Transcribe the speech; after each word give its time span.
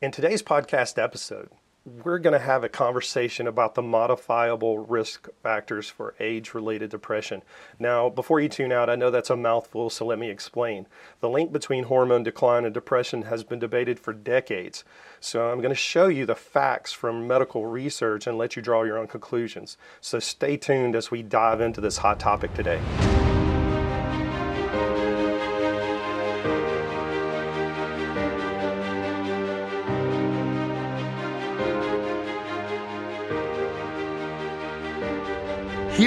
In 0.00 0.12
today's 0.12 0.44
podcast 0.44 0.96
episode, 0.96 1.48
we're 1.84 2.20
going 2.20 2.32
to 2.32 2.38
have 2.38 2.62
a 2.62 2.68
conversation 2.68 3.48
about 3.48 3.74
the 3.74 3.82
modifiable 3.82 4.78
risk 4.78 5.28
factors 5.42 5.88
for 5.88 6.14
age 6.20 6.54
related 6.54 6.90
depression. 6.90 7.42
Now, 7.80 8.08
before 8.08 8.38
you 8.38 8.48
tune 8.48 8.70
out, 8.70 8.88
I 8.88 8.94
know 8.94 9.10
that's 9.10 9.28
a 9.28 9.34
mouthful, 9.34 9.90
so 9.90 10.06
let 10.06 10.20
me 10.20 10.30
explain. 10.30 10.86
The 11.18 11.28
link 11.28 11.50
between 11.50 11.82
hormone 11.82 12.22
decline 12.22 12.64
and 12.64 12.72
depression 12.72 13.22
has 13.22 13.42
been 13.42 13.58
debated 13.58 13.98
for 13.98 14.12
decades. 14.12 14.84
So, 15.18 15.50
I'm 15.50 15.58
going 15.58 15.70
to 15.70 15.74
show 15.74 16.06
you 16.06 16.26
the 16.26 16.36
facts 16.36 16.92
from 16.92 17.26
medical 17.26 17.66
research 17.66 18.28
and 18.28 18.38
let 18.38 18.54
you 18.54 18.62
draw 18.62 18.84
your 18.84 18.98
own 18.98 19.08
conclusions. 19.08 19.76
So, 20.00 20.20
stay 20.20 20.56
tuned 20.56 20.94
as 20.94 21.10
we 21.10 21.24
dive 21.24 21.60
into 21.60 21.80
this 21.80 21.96
hot 21.96 22.20
topic 22.20 22.54
today. 22.54 22.80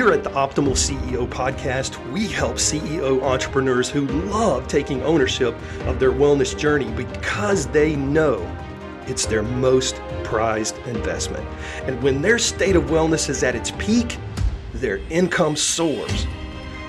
Here 0.01 0.13
at 0.13 0.23
the 0.23 0.31
Optimal 0.31 0.71
CEO 0.71 1.27
podcast, 1.27 2.11
we 2.11 2.27
help 2.27 2.55
CEO 2.55 3.21
entrepreneurs 3.21 3.87
who 3.87 4.07
love 4.07 4.67
taking 4.67 5.03
ownership 5.03 5.53
of 5.81 5.99
their 5.99 6.11
wellness 6.11 6.57
journey 6.57 6.89
because 6.93 7.67
they 7.67 7.95
know 7.95 8.41
it's 9.05 9.27
their 9.27 9.43
most 9.43 10.01
prized 10.23 10.75
investment. 10.87 11.47
And 11.83 12.01
when 12.01 12.19
their 12.19 12.39
state 12.39 12.75
of 12.75 12.85
wellness 12.85 13.29
is 13.29 13.43
at 13.43 13.53
its 13.53 13.73
peak, 13.77 14.17
their 14.73 14.97
income 15.11 15.55
soars. 15.55 16.25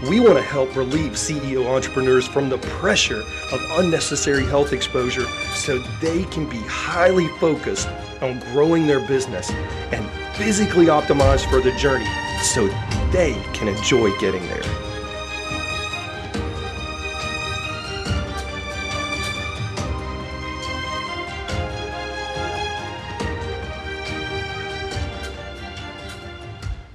We 0.08 0.18
want 0.18 0.36
to 0.36 0.42
help 0.42 0.74
relieve 0.74 1.12
CEO 1.12 1.66
entrepreneurs 1.66 2.26
from 2.26 2.48
the 2.48 2.56
pressure 2.80 3.20
of 3.52 3.60
unnecessary 3.72 4.46
health 4.46 4.72
exposure 4.72 5.26
so 5.52 5.80
they 6.00 6.24
can 6.24 6.48
be 6.48 6.60
highly 6.60 7.28
focused 7.36 7.90
on 8.22 8.40
growing 8.52 8.86
their 8.86 9.06
business 9.06 9.50
and 9.50 10.08
physically 10.34 10.86
optimized 10.86 11.50
for 11.50 11.60
the 11.60 11.72
journey 11.72 12.08
so 12.42 12.68
they 13.12 13.34
can 13.52 13.68
enjoy 13.68 14.10
getting 14.18 14.42
there. 14.48 14.62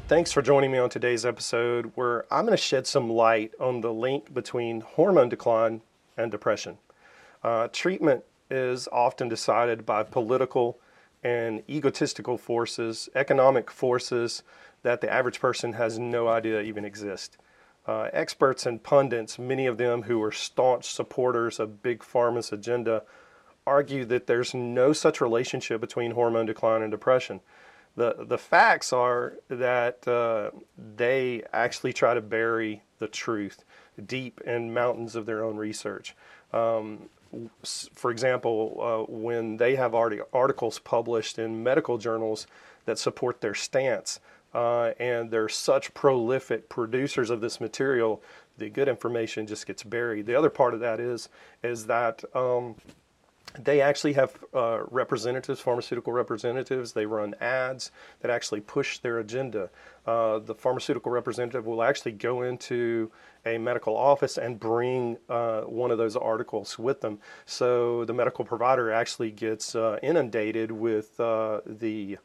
Thanks 0.07 0.31
for 0.31 0.41
joining 0.41 0.71
me 0.71 0.79
on 0.79 0.89
today's 0.89 1.25
episode 1.25 1.91
where 1.93 2.25
I'm 2.33 2.45
going 2.45 2.57
to 2.57 2.63
shed 2.63 2.87
some 2.87 3.09
light 3.11 3.51
on 3.59 3.81
the 3.81 3.93
link 3.93 4.33
between 4.33 4.81
hormone 4.81 5.29
decline 5.29 5.81
and 6.15 6.31
depression. 6.31 6.79
Uh, 7.43 7.67
treatment 7.67 8.23
is 8.49 8.87
often 8.91 9.29
decided 9.29 9.85
by 9.85 10.01
political 10.01 10.79
and 11.23 11.61
egotistical 11.69 12.37
forces, 12.37 13.09
economic 13.15 13.69
forces, 13.69 14.43
that 14.83 15.01
the 15.01 15.11
average 15.11 15.39
person 15.39 15.73
has 15.73 15.99
no 15.99 16.27
idea 16.27 16.61
even 16.61 16.85
exist. 16.85 17.37
Uh, 17.87 18.09
experts 18.11 18.65
and 18.65 18.83
pundits, 18.83 19.39
many 19.39 19.65
of 19.65 19.77
them 19.77 20.03
who 20.03 20.21
are 20.21 20.31
staunch 20.31 20.85
supporters 20.85 21.59
of 21.59 21.81
Big 21.81 21.99
Pharma's 21.99 22.51
agenda, 22.51 23.03
argue 23.65 24.05
that 24.05 24.27
there's 24.27 24.53
no 24.53 24.93
such 24.93 25.21
relationship 25.21 25.81
between 25.81 26.11
hormone 26.11 26.45
decline 26.45 26.81
and 26.81 26.91
depression. 26.91 27.39
The, 27.95 28.15
the 28.19 28.37
facts 28.37 28.93
are 28.93 29.33
that 29.49 30.07
uh, 30.07 30.51
they 30.77 31.43
actually 31.51 31.93
try 31.93 32.13
to 32.13 32.21
bury 32.21 32.83
the 32.99 33.07
truth 33.07 33.63
deep 34.05 34.41
in 34.41 34.73
mountains 34.73 35.15
of 35.15 35.25
their 35.25 35.43
own 35.43 35.57
research. 35.57 36.15
Um, 36.53 37.09
for 37.93 38.11
example, 38.11 38.79
uh, 38.79 39.11
when 39.11 39.57
they 39.57 39.75
have 39.75 39.93
articles 39.95 40.79
published 40.79 41.39
in 41.39 41.63
medical 41.63 41.97
journals 41.97 42.47
that 42.85 42.99
support 42.99 43.41
their 43.41 43.55
stance, 43.55 44.19
uh, 44.53 44.91
and 44.99 45.31
they're 45.31 45.49
such 45.49 45.93
prolific 45.93 46.69
producers 46.69 47.29
of 47.29 47.41
this 47.41 47.59
material, 47.59 48.21
the 48.57 48.69
good 48.69 48.87
information 48.87 49.45
just 49.45 49.67
gets 49.67 49.83
buried. 49.83 50.25
The 50.25 50.35
other 50.35 50.49
part 50.49 50.73
of 50.73 50.79
that 50.79 50.99
is 50.99 51.29
is 51.63 51.85
that 51.87 52.23
um, 52.35 52.75
they 53.59 53.81
actually 53.81 54.13
have 54.13 54.35
uh, 54.53 54.83
representatives, 54.89 55.59
pharmaceutical 55.59 56.13
representatives. 56.13 56.93
They 56.93 57.05
run 57.05 57.35
ads 57.39 57.91
that 58.21 58.29
actually 58.31 58.61
push 58.61 58.99
their 58.99 59.19
agenda. 59.19 59.69
Uh, 60.05 60.39
the 60.39 60.55
pharmaceutical 60.55 61.11
representative 61.11 61.65
will 61.65 61.83
actually 61.83 62.13
go 62.13 62.43
into 62.43 63.11
a 63.45 63.57
medical 63.57 63.95
office 63.95 64.37
and 64.37 64.59
bring 64.59 65.17
uh, 65.29 65.61
one 65.61 65.91
of 65.91 65.97
those 65.97 66.15
articles 66.15 66.77
with 66.77 67.01
them. 67.01 67.19
So 67.45 68.05
the 68.05 68.13
medical 68.13 68.45
provider 68.45 68.91
actually 68.91 69.31
gets 69.31 69.75
uh, 69.75 69.99
inundated 70.03 70.71
with 70.71 71.19
uh, 71.19 71.61
the 71.65 72.17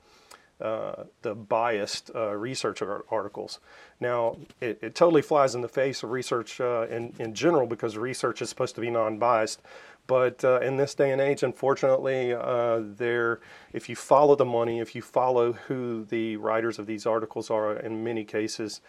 uh, 0.62 1.04
the 1.22 1.34
biased 1.34 2.10
uh, 2.14 2.34
research 2.36 2.82
articles. 3.10 3.58
Now, 4.00 4.36
it, 4.60 4.78
it, 4.80 4.94
totally 4.94 5.22
flies 5.22 5.56
in 5.56 5.60
the 5.60 5.68
face 5.68 6.04
of 6.04 6.10
research 6.10 6.60
uh, 6.60 6.86
in, 6.88 7.12
in 7.18 7.34
general 7.34 7.66
because 7.66 7.96
research 7.96 8.40
is 8.40 8.48
supposed 8.48 8.76
to 8.76 8.80
be 8.80 8.88
non 8.88 9.18
biased. 9.18 9.60
But 10.06 10.44
uh, 10.44 10.60
in 10.60 10.76
this 10.76 10.94
day 10.94 11.10
and 11.10 11.20
age, 11.20 11.42
unfortunately, 11.42 12.32
uh, 12.32 12.80
there, 12.80 13.40
if 13.72 13.88
you 13.88 13.96
follow 13.96 14.36
the 14.36 14.44
money, 14.44 14.78
if 14.78 14.94
you 14.94 15.02
follow 15.02 15.52
who 15.52 16.04
the 16.04 16.36
writers 16.36 16.78
of 16.78 16.86
these 16.86 17.06
articles 17.06 17.50
are, 17.50 17.76
in 17.76 18.02
many 18.04 18.24
cases, 18.24 18.80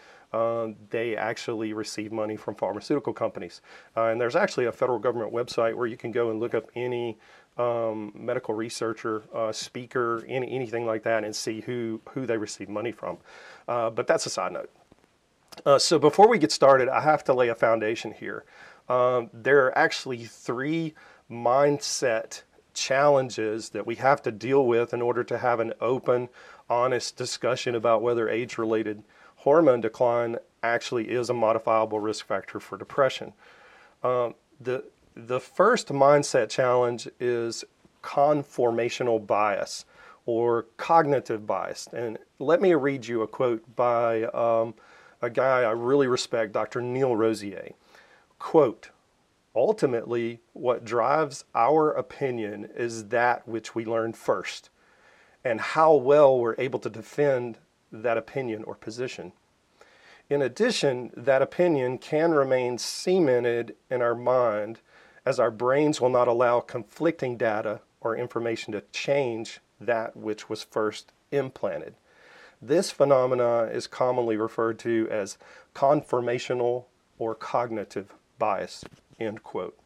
they 0.90 1.16
actually 1.16 1.72
receive 1.72 2.10
money 2.10 2.36
from 2.36 2.56
pharmaceutical 2.56 3.12
companies. 3.12 3.60
and 3.94 4.20
there's 4.20 4.34
actually 4.34 4.66
a 4.66 4.72
federal 4.72 4.98
government 4.98 5.32
website 5.32 5.74
where 5.74 5.86
you 5.86 5.96
can 5.96 6.10
go 6.10 6.30
and 6.30 6.40
look 6.40 6.54
up 6.54 6.68
any 6.74 7.16
um, 7.56 8.12
medical 8.14 8.54
researcher, 8.54 9.22
uh, 9.34 9.52
speaker, 9.52 10.24
any, 10.28 10.50
anything 10.50 10.86
like 10.86 11.02
that, 11.04 11.24
and 11.24 11.34
see 11.34 11.60
who, 11.60 12.00
who 12.10 12.26
they 12.26 12.36
receive 12.36 12.68
money 12.68 12.92
from. 12.92 13.18
Uh, 13.68 13.90
but 13.90 14.06
that's 14.06 14.26
a 14.26 14.30
side 14.30 14.52
note. 14.52 14.70
Uh, 15.64 15.78
so 15.78 15.98
before 15.98 16.28
we 16.28 16.38
get 16.38 16.50
started, 16.50 16.88
I 16.88 17.00
have 17.00 17.22
to 17.24 17.34
lay 17.34 17.48
a 17.48 17.54
foundation 17.54 18.12
here. 18.12 18.44
Um, 18.88 19.30
there 19.32 19.64
are 19.66 19.78
actually 19.78 20.24
three 20.24 20.94
mindset 21.30 22.42
challenges 22.74 23.70
that 23.70 23.86
we 23.86 23.94
have 23.96 24.20
to 24.22 24.32
deal 24.32 24.66
with 24.66 24.92
in 24.92 25.00
order 25.00 25.22
to 25.24 25.38
have 25.38 25.60
an 25.60 25.72
open, 25.80 26.28
honest 26.68 27.16
discussion 27.16 27.74
about 27.74 28.02
whether 28.02 28.28
age 28.28 28.58
related 28.58 29.04
hormone 29.36 29.80
decline 29.80 30.36
actually 30.62 31.10
is 31.10 31.30
a 31.30 31.34
modifiable 31.34 32.00
risk 32.00 32.26
factor 32.26 32.58
for 32.58 32.76
depression. 32.76 33.32
Um, 34.02 34.34
the, 34.60 34.84
the 35.16 35.40
first 35.40 35.88
mindset 35.88 36.48
challenge 36.48 37.08
is 37.20 37.64
conformational 38.02 39.24
bias 39.24 39.84
or 40.26 40.64
cognitive 40.76 41.46
bias. 41.46 41.88
And 41.92 42.18
let 42.38 42.60
me 42.60 42.74
read 42.74 43.06
you 43.06 43.22
a 43.22 43.28
quote 43.28 43.76
by 43.76 44.24
um, 44.24 44.74
a 45.22 45.30
guy 45.30 45.62
I 45.62 45.70
really 45.70 46.06
respect, 46.06 46.52
Dr. 46.52 46.80
Neil 46.80 47.14
Rouzier. 47.14 47.72
Quote, 48.38 48.90
ultimately, 49.54 50.40
what 50.52 50.84
drives 50.84 51.44
our 51.54 51.92
opinion 51.92 52.68
is 52.76 53.08
that 53.08 53.46
which 53.46 53.74
we 53.74 53.84
learn 53.84 54.12
first 54.12 54.70
and 55.44 55.60
how 55.60 55.94
well 55.94 56.38
we're 56.38 56.56
able 56.58 56.78
to 56.80 56.90
defend 56.90 57.58
that 57.92 58.16
opinion 58.16 58.64
or 58.64 58.74
position. 58.74 59.32
In 60.30 60.40
addition, 60.40 61.10
that 61.16 61.42
opinion 61.42 61.98
can 61.98 62.32
remain 62.32 62.78
cemented 62.78 63.76
in 63.90 64.00
our 64.00 64.14
mind 64.14 64.80
as 65.26 65.40
our 65.40 65.50
brains 65.50 66.00
will 66.00 66.10
not 66.10 66.28
allow 66.28 66.60
conflicting 66.60 67.36
data 67.36 67.80
or 68.00 68.16
information 68.16 68.72
to 68.72 68.82
change 68.92 69.60
that 69.80 70.16
which 70.16 70.48
was 70.48 70.62
first 70.62 71.12
implanted. 71.30 71.94
This 72.60 72.90
phenomena 72.90 73.64
is 73.64 73.86
commonly 73.86 74.36
referred 74.36 74.78
to 74.80 75.08
as 75.10 75.36
conformational 75.74 76.84
or 77.18 77.34
cognitive 77.34 78.14
bias. 78.38 78.84
End 79.18 79.42
quote. 79.42 79.76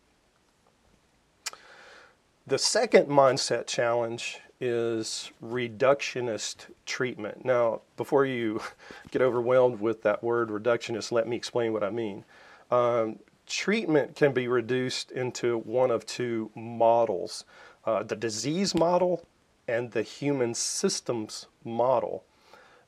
The 2.46 2.58
second 2.58 3.08
mindset 3.08 3.66
challenge 3.66 4.40
is 4.60 5.30
reductionist 5.44 6.66
treatment. 6.86 7.44
Now, 7.44 7.82
before 7.96 8.24
you 8.24 8.60
get 9.10 9.22
overwhelmed 9.22 9.80
with 9.80 10.02
that 10.02 10.22
word 10.22 10.48
reductionist, 10.48 11.12
let 11.12 11.28
me 11.28 11.36
explain 11.36 11.72
what 11.72 11.84
I 11.84 11.90
mean. 11.90 12.24
Um, 12.70 13.18
treatment 13.48 14.14
can 14.14 14.32
be 14.32 14.46
reduced 14.46 15.10
into 15.10 15.58
one 15.58 15.90
of 15.90 16.06
two 16.06 16.50
models 16.54 17.44
uh, 17.88 18.02
the 18.02 18.16
disease 18.16 18.74
model 18.74 19.26
and 19.66 19.92
the 19.92 20.02
human 20.02 20.52
systems 20.54 21.46
model. 21.64 22.22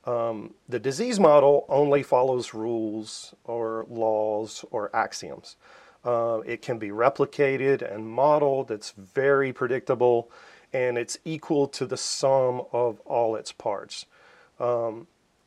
Um, 0.04 0.52
the 0.68 0.78
disease 0.78 1.18
model 1.18 1.64
only 1.70 2.02
follows 2.02 2.52
rules 2.52 3.34
or 3.44 3.86
laws 3.88 4.62
or 4.70 4.94
axioms. 4.94 5.56
Uh, 6.04 6.40
it 6.44 6.60
can 6.60 6.78
be 6.78 6.88
replicated 6.88 7.80
and 7.80 8.06
modeled, 8.06 8.70
it's 8.70 8.92
very 8.92 9.54
predictable, 9.54 10.30
and 10.72 10.98
it's 10.98 11.18
equal 11.24 11.66
to 11.68 11.86
the 11.86 11.96
sum 11.96 12.62
of 12.70 13.00
all 13.00 13.36
its 13.36 13.52
parts. 13.52 14.04
Um, 14.58 15.06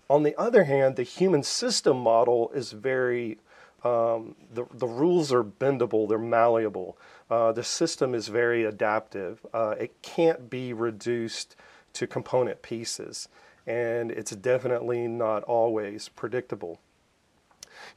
on 0.09 0.23
the 0.23 0.35
other 0.39 0.63
hand, 0.63 0.95
the 0.95 1.03
human 1.03 1.43
system 1.43 1.97
model 1.97 2.51
is 2.55 2.71
very 2.71 3.37
Um, 3.83 4.35
the, 4.53 4.65
the 4.73 4.87
rules 4.87 5.33
are 5.33 5.43
bendable, 5.43 6.07
they're 6.07 6.17
malleable. 6.17 6.97
Uh, 7.29 7.51
the 7.51 7.63
system 7.63 8.15
is 8.15 8.29
very 8.29 8.63
adaptive. 8.63 9.45
Uh, 9.53 9.75
it 9.79 10.01
can't 10.01 10.49
be 10.49 10.71
reduced 10.73 11.55
to 11.93 12.07
component 12.07 12.61
pieces, 12.61 13.27
and 13.67 14.11
it's 14.11 14.31
definitely 14.31 15.07
not 15.07 15.43
always 15.43 16.09
predictable. 16.09 16.79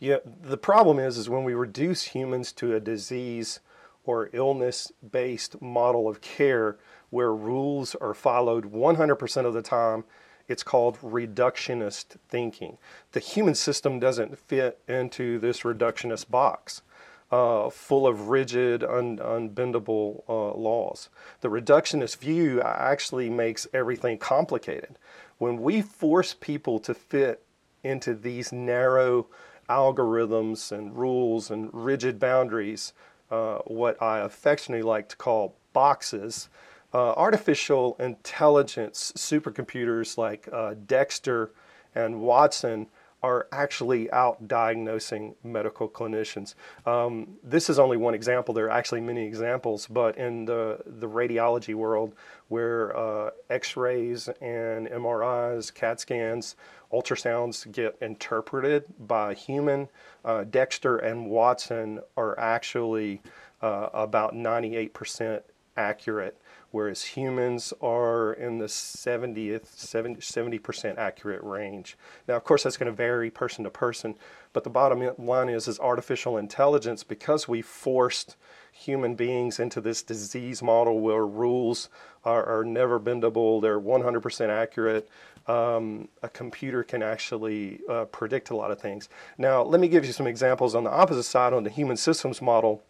Yeah, 0.01 0.19
the 0.43 0.59
problem 0.59 0.99
is, 0.99 1.17
is 1.17 1.29
when 1.29 1.45
we 1.45 1.55
reduce 1.55 2.03
humans 2.03 2.53
to 2.53 2.75
a 2.75 2.81
disease 2.81 3.61
or 4.05 4.31
illness-based 4.33 5.61
model 5.61 6.09
of 6.09 6.21
care 6.21 6.77
where 7.11 7.35
rules 7.35 7.95
are 7.97 8.15
followed 8.15 8.73
100% 8.73 9.45
of 9.45 9.55
the 9.55 9.63
time 9.63 10.05
it's 10.49 10.63
called 10.63 10.99
reductionist 11.01 12.17
thinking. 12.29 12.79
The 13.13 13.21
human 13.21 13.55
system 13.55 13.99
doesn't 13.99 14.39
fit 14.39 14.81
into 14.89 15.39
this 15.39 15.61
reductionist 15.61 16.31
box. 16.31 16.83
Uh, 17.29 17.69
full 17.71 18.07
of 18.07 18.29
rigid, 18.29 18.85
un- 18.85 19.19
unbendable 19.19 20.23
uh, 20.29 20.55
laws. 20.55 21.09
The 21.41 21.49
reductionist 21.49 22.19
view 22.19 22.63
actually 22.63 23.29
makes 23.29 23.67
everything 23.75 24.19
complicated. 24.19 24.97
When 25.39 25.61
we 25.61 25.83
force 25.83 26.35
people 26.35 26.79
to 26.79 26.95
fit 26.95 27.43
into 27.83 28.15
these 28.15 28.53
narrow 28.53 29.27
algorithms 29.69 30.71
and 30.71 30.97
rules 30.97 31.51
and 31.51 31.69
rigid 31.73 32.21
boundaries, 32.21 32.93
uh, 33.31 33.59
what 33.67 34.01
I 34.01 34.21
affectionately 34.21 34.83
like 34.83 35.09
to 35.09 35.17
call 35.17 35.57
boxes, 35.73 36.49
uh, 36.93 37.13
artificial 37.13 37.97
intelligence 37.99 39.13
supercomputers 39.17 40.17
like 40.17 40.49
uh, 40.53 40.75
Dexter 40.87 41.51
and 41.95 42.21
Watson 42.21 42.87
are 43.23 43.49
actually 43.51 44.11
out 44.13 44.47
diagnosing 44.47 45.35
medical 45.43 45.89
clinicians. 45.89 46.55
Um, 46.85 47.39
this 47.43 47.69
is 47.69 47.79
only 47.79 47.97
one 47.97 48.15
example. 48.15 48.55
There 48.55 48.67
are 48.67 48.71
actually 48.71 49.01
many 49.01 49.27
examples, 49.27 49.87
but 49.89 50.17
in 50.17 50.45
the, 50.45 50.79
the 50.87 51.09
radiology 51.09 51.75
world, 51.75 52.15
where 52.49 52.97
uh, 52.97 53.31
x 53.51 53.77
rays 53.77 54.29
and 54.41 54.87
MRIs, 54.87 55.75
CAT 55.75 55.99
scans, 55.99 56.57
ultrasounds 56.93 57.71
get 57.73 57.97
interpreted 58.01 58.85
by 59.09 59.33
a 59.33 59.35
human, 59.35 59.89
uh, 60.25 60.45
Dexter 60.45 60.99
and 60.99 61.29
Watson 61.29 62.01
are 62.17 62.39
actually 62.39 63.23
uh, 63.63 63.89
about 63.93 64.35
98% 64.35 65.41
accurate 65.77 66.39
whereas 66.71 67.03
humans 67.05 67.73
are 67.81 68.33
in 68.33 68.59
the 68.59 68.67
70th 68.67 69.67
70 69.77 70.59
percent 70.59 70.99
accurate 70.99 71.43
range. 71.43 71.97
Now, 72.29 72.37
of 72.37 72.45
course, 72.45 72.63
that's 72.63 72.77
going 72.77 72.91
to 72.91 72.97
vary 72.97 73.31
person 73.31 73.65
to 73.65 73.71
person, 73.71 74.15
but 74.53 74.65
the 74.65 74.71
bottom 74.71 75.11
line 75.19 75.49
is, 75.49 75.69
is 75.69 75.79
artificial 75.79 76.37
intelligence 76.37 77.05
because 77.05 77.49
we 77.49 77.63
forced 77.63 78.37
human 78.73 79.15
beings 79.15 79.59
into 79.59 79.81
this 79.81 80.03
disease 80.03 80.63
model 80.63 81.01
where 81.01 81.27
rules 81.27 81.89
are, 82.25 82.45
are 82.45 82.65
never 82.65 83.01
bendable, 83.01 83.63
they're 83.63 83.81
100% 83.81 84.49
accurate. 84.49 85.09
Um, 85.47 86.09
a 86.23 86.29
computer 86.29 86.83
can 86.83 87.03
actually 87.03 87.81
uh, 87.89 88.07
predict 88.07 88.51
a 88.51 88.57
lot 88.57 88.71
of 88.71 88.81
things. 88.81 89.09
Now, 89.39 89.63
let 89.63 89.81
me 89.81 89.89
give 89.89 90.05
you 90.05 90.13
some 90.13 90.27
examples 90.27 90.75
on 90.75 90.83
the 90.85 90.91
opposite 90.91 91.23
side 91.23 91.53
on 91.53 91.63
the 91.63 91.71
human 91.71 91.97
systems 91.97 92.43
model. 92.43 92.83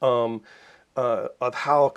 Um, 0.00 0.42
uh, 0.96 1.28
of 1.40 1.54
how 1.54 1.92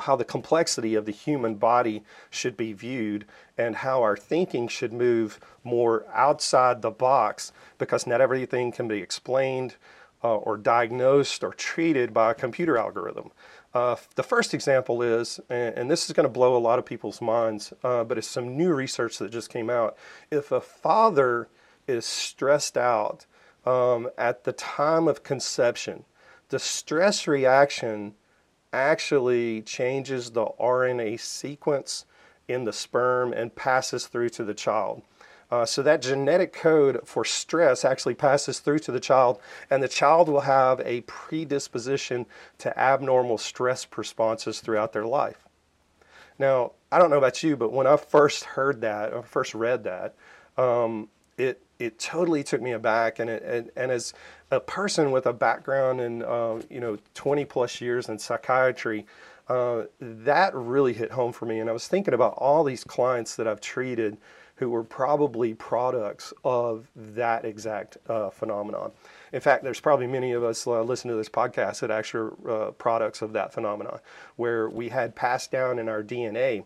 how 0.00 0.16
the 0.16 0.24
complexity 0.24 0.94
of 0.94 1.06
the 1.06 1.12
human 1.12 1.54
body 1.54 2.02
should 2.30 2.56
be 2.56 2.72
viewed 2.72 3.24
and 3.56 3.76
how 3.76 4.02
our 4.02 4.16
thinking 4.16 4.68
should 4.68 4.92
move 4.92 5.40
more 5.64 6.04
outside 6.12 6.82
the 6.82 6.90
box 6.90 7.52
because 7.78 8.06
not 8.06 8.20
everything 8.20 8.70
can 8.70 8.88
be 8.88 8.98
explained 8.98 9.76
uh, 10.22 10.36
or 10.36 10.56
diagnosed 10.56 11.42
or 11.42 11.52
treated 11.52 12.12
by 12.12 12.30
a 12.30 12.34
computer 12.34 12.76
algorithm. 12.76 13.30
Uh, 13.74 13.96
the 14.16 14.22
first 14.22 14.52
example 14.52 15.02
is, 15.02 15.40
and, 15.48 15.74
and 15.76 15.90
this 15.90 16.06
is 16.06 16.12
going 16.12 16.24
to 16.24 16.32
blow 16.32 16.54
a 16.54 16.58
lot 16.58 16.78
of 16.78 16.84
people's 16.84 17.22
minds, 17.22 17.72
uh, 17.82 18.04
but 18.04 18.18
it's 18.18 18.26
some 18.26 18.56
new 18.56 18.72
research 18.72 19.18
that 19.18 19.32
just 19.32 19.48
came 19.48 19.70
out. 19.70 19.96
If 20.30 20.52
a 20.52 20.60
father 20.60 21.48
is 21.86 22.04
stressed 22.04 22.76
out 22.76 23.24
um, 23.64 24.10
at 24.18 24.44
the 24.44 24.52
time 24.52 25.08
of 25.08 25.22
conception, 25.22 26.04
the 26.50 26.58
stress 26.58 27.26
reaction 27.26 28.14
actually 28.72 29.62
changes 29.62 30.30
the 30.30 30.46
RNA 30.60 31.20
sequence 31.20 32.06
in 32.48 32.64
the 32.64 32.72
sperm 32.72 33.32
and 33.32 33.54
passes 33.54 34.06
through 34.06 34.30
to 34.30 34.44
the 34.44 34.54
child. 34.54 35.02
Uh, 35.50 35.66
so 35.66 35.82
that 35.82 36.00
genetic 36.00 36.50
code 36.50 36.98
for 37.04 37.26
stress 37.26 37.84
actually 37.84 38.14
passes 38.14 38.58
through 38.58 38.78
to 38.78 38.90
the 38.90 38.98
child, 38.98 39.38
and 39.68 39.82
the 39.82 39.88
child 39.88 40.26
will 40.26 40.40
have 40.40 40.80
a 40.80 41.02
predisposition 41.02 42.24
to 42.56 42.76
abnormal 42.78 43.36
stress 43.36 43.86
responses 43.94 44.60
throughout 44.60 44.94
their 44.94 45.04
life. 45.04 45.46
Now, 46.38 46.72
I 46.90 46.98
don't 46.98 47.10
know 47.10 47.18
about 47.18 47.42
you, 47.42 47.54
but 47.54 47.70
when 47.70 47.86
I 47.86 47.96
first 47.98 48.44
heard 48.44 48.80
that, 48.80 49.12
or 49.12 49.22
first 49.22 49.54
read 49.54 49.84
that, 49.84 50.14
um, 50.56 51.08
it 51.36 51.60
it 51.78 51.98
totally 51.98 52.42
took 52.42 52.62
me 52.62 52.72
aback, 52.72 53.18
and 53.18 53.28
it, 53.28 53.42
and, 53.42 53.70
and 53.76 53.90
as 53.90 54.14
a 54.52 54.60
person 54.60 55.10
with 55.10 55.26
a 55.26 55.32
background 55.32 56.00
in 56.00 56.22
uh, 56.22 56.60
you 56.70 56.78
know 56.78 56.98
20 57.14 57.44
plus 57.46 57.80
years 57.80 58.08
in 58.08 58.18
psychiatry, 58.18 59.06
uh, 59.48 59.84
that 60.00 60.54
really 60.54 60.92
hit 60.92 61.10
home 61.10 61.32
for 61.32 61.46
me. 61.46 61.58
And 61.58 61.68
I 61.68 61.72
was 61.72 61.88
thinking 61.88 62.14
about 62.14 62.34
all 62.34 62.62
these 62.62 62.84
clients 62.84 63.34
that 63.36 63.48
I've 63.48 63.60
treated 63.60 64.18
who 64.56 64.68
were 64.68 64.84
probably 64.84 65.54
products 65.54 66.32
of 66.44 66.86
that 66.94 67.44
exact 67.44 67.96
uh, 68.08 68.30
phenomenon. 68.30 68.92
In 69.32 69.40
fact, 69.40 69.64
there's 69.64 69.80
probably 69.80 70.06
many 70.06 70.32
of 70.32 70.44
us 70.44 70.66
uh, 70.66 70.82
listening 70.82 71.14
to 71.14 71.16
this 71.16 71.30
podcast 71.30 71.80
that 71.80 71.90
actually 71.90 72.30
are 72.46 72.68
uh, 72.68 72.70
products 72.72 73.22
of 73.22 73.32
that 73.32 73.52
phenomenon, 73.52 73.98
where 74.36 74.68
we 74.68 74.90
had 74.90 75.16
passed 75.16 75.50
down 75.50 75.78
in 75.78 75.88
our 75.88 76.02
DNA 76.02 76.64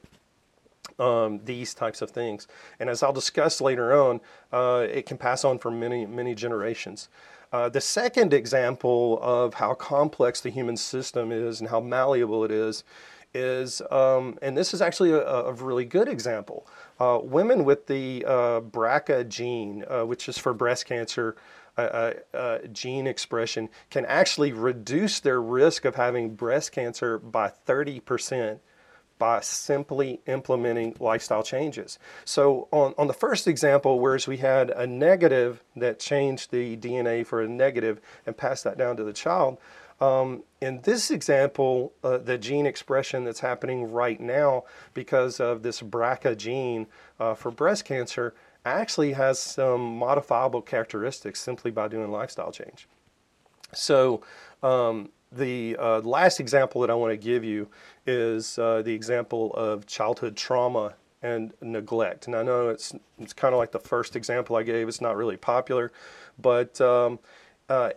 um, 0.99 1.41
these 1.45 1.75
types 1.75 2.03
of 2.03 2.11
things. 2.11 2.49
And 2.81 2.91
as 2.91 3.03
I'll 3.03 3.13
discuss 3.13 3.61
later 3.61 3.95
on, 3.95 4.21
uh, 4.53 4.87
it 4.91 5.07
can 5.07 5.17
pass 5.17 5.45
on 5.45 5.59
for 5.59 5.71
many, 5.71 6.07
many 6.07 6.35
generations. 6.35 7.09
Uh, 7.53 7.69
the 7.69 7.81
second 7.81 8.33
example 8.33 9.19
of 9.23 9.55
how 9.55 9.75
complex 9.75 10.41
the 10.41 10.51
human 10.51 10.77
system 10.77 11.31
is 11.33 11.61
and 11.61 11.71
how 11.71 11.81
malleable 11.81 12.45
it 12.45 12.51
is 12.51 12.85
is, 13.35 13.83
um, 13.91 14.39
and 14.43 14.57
this 14.57 14.73
is 14.73 14.81
actually 14.81 15.13
a, 15.13 15.21
a 15.21 15.53
really 15.53 15.85
good 15.85 16.09
example. 16.09 16.67
Uh, 16.99 17.19
women 17.23 17.65
with 17.65 17.87
the 17.87 18.25
uh, 18.27 18.61
BRCA 18.61 19.29
gene, 19.29 19.85
uh, 19.89 20.05
which 20.05 20.29
is 20.29 20.39
for 20.39 20.55
breast 20.55 20.87
cancer, 20.87 21.37
uh, 21.77 22.15
uh, 22.33 22.59
gene 22.73 23.07
expression 23.07 23.69
can 23.91 24.07
actually 24.07 24.53
reduce 24.53 25.21
their 25.21 25.43
risk 25.43 25.85
of 25.85 25.95
having 25.95 26.35
breast 26.35 26.73
cancer 26.73 27.19
by 27.19 27.53
30% 27.67 28.61
by 29.19 29.41
simply 29.41 30.21
implementing 30.27 30.95
lifestyle 31.01 31.43
changes. 31.43 31.99
So, 32.25 32.69
on, 32.71 32.95
on 32.99 33.07
the 33.07 33.15
first 33.15 33.47
example, 33.47 33.99
whereas 34.01 34.27
we 34.27 34.39
had 34.39 34.71
a 34.71 34.87
negative 34.87 35.63
that 35.77 35.99
changed 35.99 36.51
the 36.51 36.77
DNA 36.77 37.27
for 37.27 37.41
a 37.41 37.49
negative 37.49 38.01
and 38.27 38.37
passed 38.37 38.65
that 38.65 38.77
down 38.77 38.97
to 38.97 39.05
the 39.05 39.13
child, 39.13 39.59
um, 40.01 40.43
in 40.61 40.83
this 40.83 41.11
example, 41.11 41.93
uh, 42.05 42.19
the 42.19 42.37
gene 42.37 42.67
expression 42.67 43.25
that's 43.25 43.41
happening 43.41 43.91
right 43.91 44.21
now 44.21 44.65
because 44.93 45.41
of 45.41 45.63
this 45.63 45.81
BRCA 45.81 46.37
gene 46.37 46.87
uh, 47.19 47.35
for 47.35 47.51
breast 47.51 47.85
cancer 47.85 48.35
actually 48.65 49.13
has 49.13 49.39
some 49.39 49.97
modifiable 49.97 50.61
characteristics 50.61 51.41
simply 51.41 51.71
by 51.71 51.89
doing 51.89 52.11
lifestyle 52.11 52.53
change. 52.53 52.89
So, 53.73 54.23
um, 54.63 55.11
the 55.33 55.77
uh, 55.79 56.01
last 56.01 56.41
example 56.41 56.81
that 56.83 56.91
I 56.91 56.95
want 56.95 57.13
to 57.13 57.17
give 57.17 57.45
you 57.45 57.69
is 58.07 58.59
uh, 58.59 58.83
the 58.83 58.93
example 58.93 59.53
of 59.55 59.87
childhood 59.87 60.37
trauma 60.37 60.95
and 61.23 61.53
neglect. 61.61 62.27
And 62.27 62.37
I 62.37 62.43
know 62.43 62.69
it's 62.69 62.95
it's 63.19 63.33
kind 63.33 63.55
of 63.55 63.59
like 63.59 63.73
the 63.73 63.81
first 63.81 64.17
example 64.17 64.57
I 64.57 64.63
gave. 64.63 64.89
It's 64.89 65.01
not 65.01 65.17
really 65.17 65.37
popular, 65.37 65.91
but 66.39 66.81
um, 66.81 67.19
uh, 67.69 67.91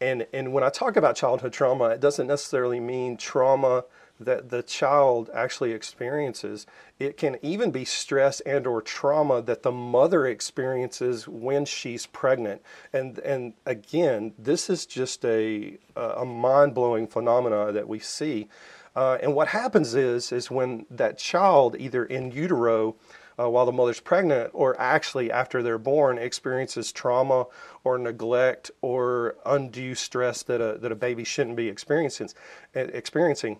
and 0.00 0.26
and 0.32 0.52
when 0.52 0.64
I 0.64 0.70
talk 0.70 0.96
about 0.96 1.16
childhood 1.16 1.52
trauma, 1.52 1.86
it 1.86 2.00
doesn't 2.00 2.26
necessarily 2.26 2.80
mean 2.80 3.16
trauma 3.16 3.84
that 4.20 4.50
the 4.50 4.62
child 4.62 5.28
actually 5.34 5.72
experiences. 5.72 6.66
It 6.98 7.16
can 7.16 7.36
even 7.42 7.70
be 7.70 7.84
stress 7.84 8.40
and 8.40 8.66
or 8.66 8.80
trauma 8.80 9.42
that 9.42 9.62
the 9.62 9.72
mother 9.72 10.26
experiences 10.26 11.26
when 11.26 11.64
she's 11.64 12.06
pregnant. 12.06 12.62
And 12.92 13.18
and 13.20 13.54
again, 13.66 14.34
this 14.38 14.70
is 14.70 14.86
just 14.86 15.24
a 15.24 15.78
a 15.96 16.24
mind-blowing 16.24 17.08
phenomena 17.08 17.72
that 17.72 17.88
we 17.88 17.98
see. 17.98 18.48
Uh, 18.96 19.18
and 19.20 19.34
what 19.34 19.48
happens 19.48 19.94
is 19.94 20.30
is 20.32 20.50
when 20.50 20.86
that 20.90 21.18
child 21.18 21.76
either 21.78 22.04
in 22.04 22.30
utero 22.30 22.94
uh, 23.38 23.48
while 23.48 23.66
the 23.66 23.72
mother's 23.72 24.00
pregnant 24.00 24.50
or 24.52 24.78
actually 24.80 25.30
after 25.30 25.62
they're 25.62 25.78
born 25.78 26.18
experiences 26.18 26.92
trauma 26.92 27.46
or 27.82 27.98
neglect 27.98 28.70
or 28.80 29.36
undue 29.44 29.94
stress 29.94 30.42
that 30.42 30.60
a, 30.60 30.78
that 30.78 30.92
a 30.92 30.96
baby 30.96 31.24
shouldn't 31.24 31.56
be 31.56 31.68
experiencing, 31.68 32.28
experiencing 32.74 33.58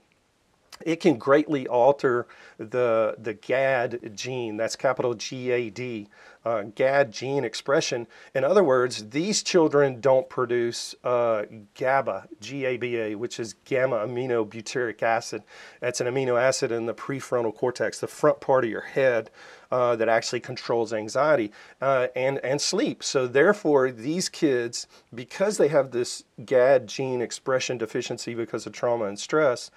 it 0.84 0.96
can 1.00 1.16
greatly 1.16 1.66
alter 1.68 2.26
the 2.58 3.14
the 3.18 3.34
GAD 3.34 4.12
gene. 4.14 4.56
That's 4.56 4.76
capital 4.76 5.14
G 5.14 5.50
A 5.50 5.70
D, 5.70 6.08
uh, 6.44 6.62
GAD 6.62 7.12
gene 7.12 7.44
expression. 7.44 8.06
In 8.34 8.44
other 8.44 8.64
words, 8.64 9.10
these 9.10 9.42
children 9.42 10.00
don't 10.00 10.28
produce 10.28 10.94
uh, 11.04 11.44
GABA, 11.74 12.28
G 12.40 12.64
A 12.64 12.76
B 12.76 12.96
A, 12.96 13.14
which 13.14 13.38
is 13.38 13.54
gamma 13.64 13.98
aminobutyric 13.98 15.02
acid. 15.02 15.42
That's 15.80 16.00
an 16.00 16.06
amino 16.06 16.40
acid 16.40 16.72
in 16.72 16.86
the 16.86 16.94
prefrontal 16.94 17.54
cortex, 17.54 18.00
the 18.00 18.08
front 18.08 18.40
part 18.40 18.64
of 18.64 18.70
your 18.70 18.82
head. 18.82 19.30
Uh, 19.70 19.96
that 19.96 20.08
actually 20.08 20.40
controls 20.40 20.92
anxiety 20.92 21.50
uh, 21.80 22.06
and 22.14 22.38
and 22.44 22.60
sleep. 22.60 23.02
So 23.02 23.26
therefore, 23.26 23.90
these 23.90 24.28
kids, 24.28 24.86
because 25.14 25.56
they 25.56 25.68
have 25.68 25.90
this 25.90 26.24
GAD 26.44 26.86
gene 26.86 27.20
expression 27.22 27.78
deficiency 27.78 28.34
because 28.34 28.66
of 28.66 28.72
trauma 28.72 29.06
and 29.06 29.18
stress, 29.18 29.70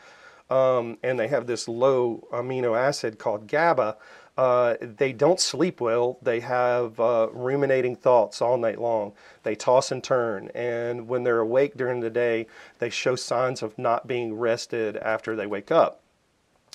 um, 0.50 0.98
and 1.04 1.20
they 1.20 1.28
have 1.30 1.48
this 1.48 1.68
low 1.68 2.28
amino 2.32 2.78
acid 2.78 3.18
called 3.18 3.48
GABA, 3.48 3.98
uh, 4.38 4.76
they 4.80 5.12
don't 5.12 5.40
sleep 5.40 5.82
well. 5.82 6.20
They 6.22 6.40
have 6.42 7.00
uh, 7.00 7.30
ruminating 7.34 7.96
thoughts 7.96 8.42
all 8.42 8.58
night 8.58 8.80
long. 8.80 9.14
They 9.42 9.56
toss 9.56 9.92
and 9.92 10.04
turn. 10.04 10.52
And 10.54 11.08
when 11.08 11.24
they're 11.24 11.40
awake 11.40 11.76
during 11.76 12.02
the 12.02 12.12
day, 12.12 12.46
they 12.78 12.92
show 12.92 13.16
signs 13.16 13.64
of 13.64 13.78
not 13.80 14.08
being 14.08 14.36
rested 14.36 14.96
after 14.98 15.36
they 15.36 15.48
wake 15.48 15.72
up. 15.72 16.02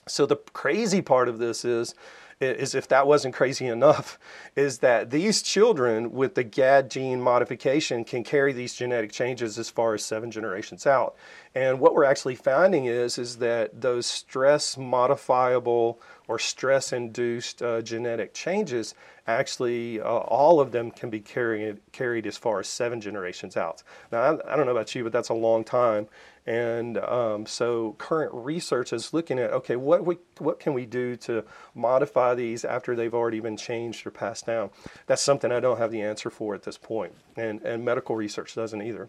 So 0.08 0.26
the 0.26 0.36
crazy 0.36 1.00
part 1.00 1.28
of 1.28 1.38
this 1.38 1.64
is 1.64 1.94
is 2.42 2.74
if 2.74 2.88
that 2.88 3.06
wasn't 3.06 3.34
crazy 3.34 3.66
enough, 3.66 4.18
is 4.56 4.78
that 4.78 5.10
these 5.10 5.42
children 5.42 6.12
with 6.12 6.34
the 6.34 6.44
GAD 6.44 6.90
gene 6.90 7.20
modification 7.20 8.04
can 8.04 8.24
carry 8.24 8.52
these 8.52 8.74
genetic 8.74 9.12
changes 9.12 9.58
as 9.58 9.70
far 9.70 9.94
as 9.94 10.04
seven 10.04 10.30
generations 10.30 10.86
out. 10.86 11.14
And 11.54 11.80
what 11.80 11.94
we're 11.94 12.04
actually 12.04 12.34
finding 12.34 12.86
is, 12.86 13.18
is 13.18 13.36
that 13.36 13.80
those 13.80 14.06
stress 14.06 14.76
modifiable 14.76 16.00
or 16.28 16.38
stress 16.38 16.92
induced 16.92 17.62
uh, 17.62 17.82
genetic 17.82 18.34
changes 18.34 18.94
actually 19.26 20.00
uh, 20.00 20.04
all 20.04 20.60
of 20.60 20.72
them 20.72 20.90
can 20.90 21.10
be 21.10 21.20
carried 21.20 21.78
carried 21.92 22.26
as 22.26 22.36
far 22.36 22.58
as 22.58 22.68
seven 22.68 23.00
generations 23.00 23.56
out. 23.56 23.82
Now 24.10 24.20
I, 24.22 24.52
I 24.52 24.56
don't 24.56 24.66
know 24.66 24.72
about 24.72 24.94
you, 24.94 25.04
but 25.04 25.12
that's 25.12 25.28
a 25.28 25.34
long 25.34 25.64
time. 25.64 26.08
And 26.44 26.98
um, 26.98 27.46
so 27.46 27.94
current 27.98 28.32
research 28.34 28.92
is 28.92 29.14
looking 29.14 29.38
at 29.38 29.52
okay, 29.52 29.76
what 29.76 30.04
we, 30.04 30.18
what 30.38 30.58
can 30.58 30.74
we 30.74 30.86
do 30.86 31.16
to 31.18 31.44
modify 31.74 32.34
these 32.34 32.64
after 32.64 32.96
they've 32.96 33.14
already 33.14 33.38
been 33.38 33.56
changed 33.56 34.06
or 34.06 34.10
passed 34.10 34.46
down? 34.46 34.70
That's 35.06 35.22
something 35.22 35.52
I 35.52 35.60
don't 35.60 35.78
have 35.78 35.92
the 35.92 36.02
answer 36.02 36.30
for 36.30 36.54
at 36.54 36.64
this 36.64 36.78
point, 36.78 37.14
and 37.36 37.62
and 37.62 37.84
medical 37.84 38.16
research 38.16 38.54
doesn't 38.56 38.82
either. 38.82 39.08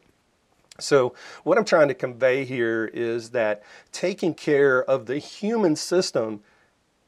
So, 0.80 1.14
what 1.44 1.58
I'm 1.58 1.66
trying 1.66 1.88
to 1.90 1.94
convey 1.94 2.46
here 2.46 2.90
is 2.94 3.30
that 3.32 3.64
taking 3.92 4.34
care 4.34 4.84
of 4.84 5.06
the 5.06 5.20
human 5.20 5.76
system 5.76 6.42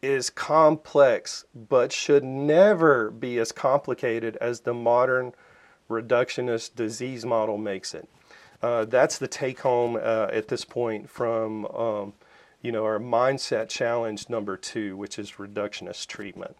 is 0.04 0.30
complex, 0.30 1.46
but 1.54 1.92
should 1.92 2.24
never 2.24 3.10
be 3.10 3.40
as 3.40 3.52
complicated 3.52 4.38
as 4.38 4.62
the 4.62 4.74
modern 4.74 5.34
reductionist 5.90 6.76
disease 6.76 7.26
model 7.26 7.58
makes 7.58 7.94
it. 7.94 8.08
Uh, 8.62 8.86
that's 8.86 9.18
the 9.18 9.28
take 9.28 9.60
home 9.62 9.96
uh, 9.96 10.28
at 10.32 10.48
this 10.48 10.66
point 10.66 11.10
from 11.10 11.66
um, 11.68 12.14
you 12.62 12.72
know 12.72 12.84
our 12.84 13.00
mindset 13.00 13.70
challenge 13.70 14.30
number 14.30 14.58
two, 14.58 14.98
which 14.98 15.20
is 15.20 15.34
reductionist 15.34 16.08
treatment. 16.08 16.56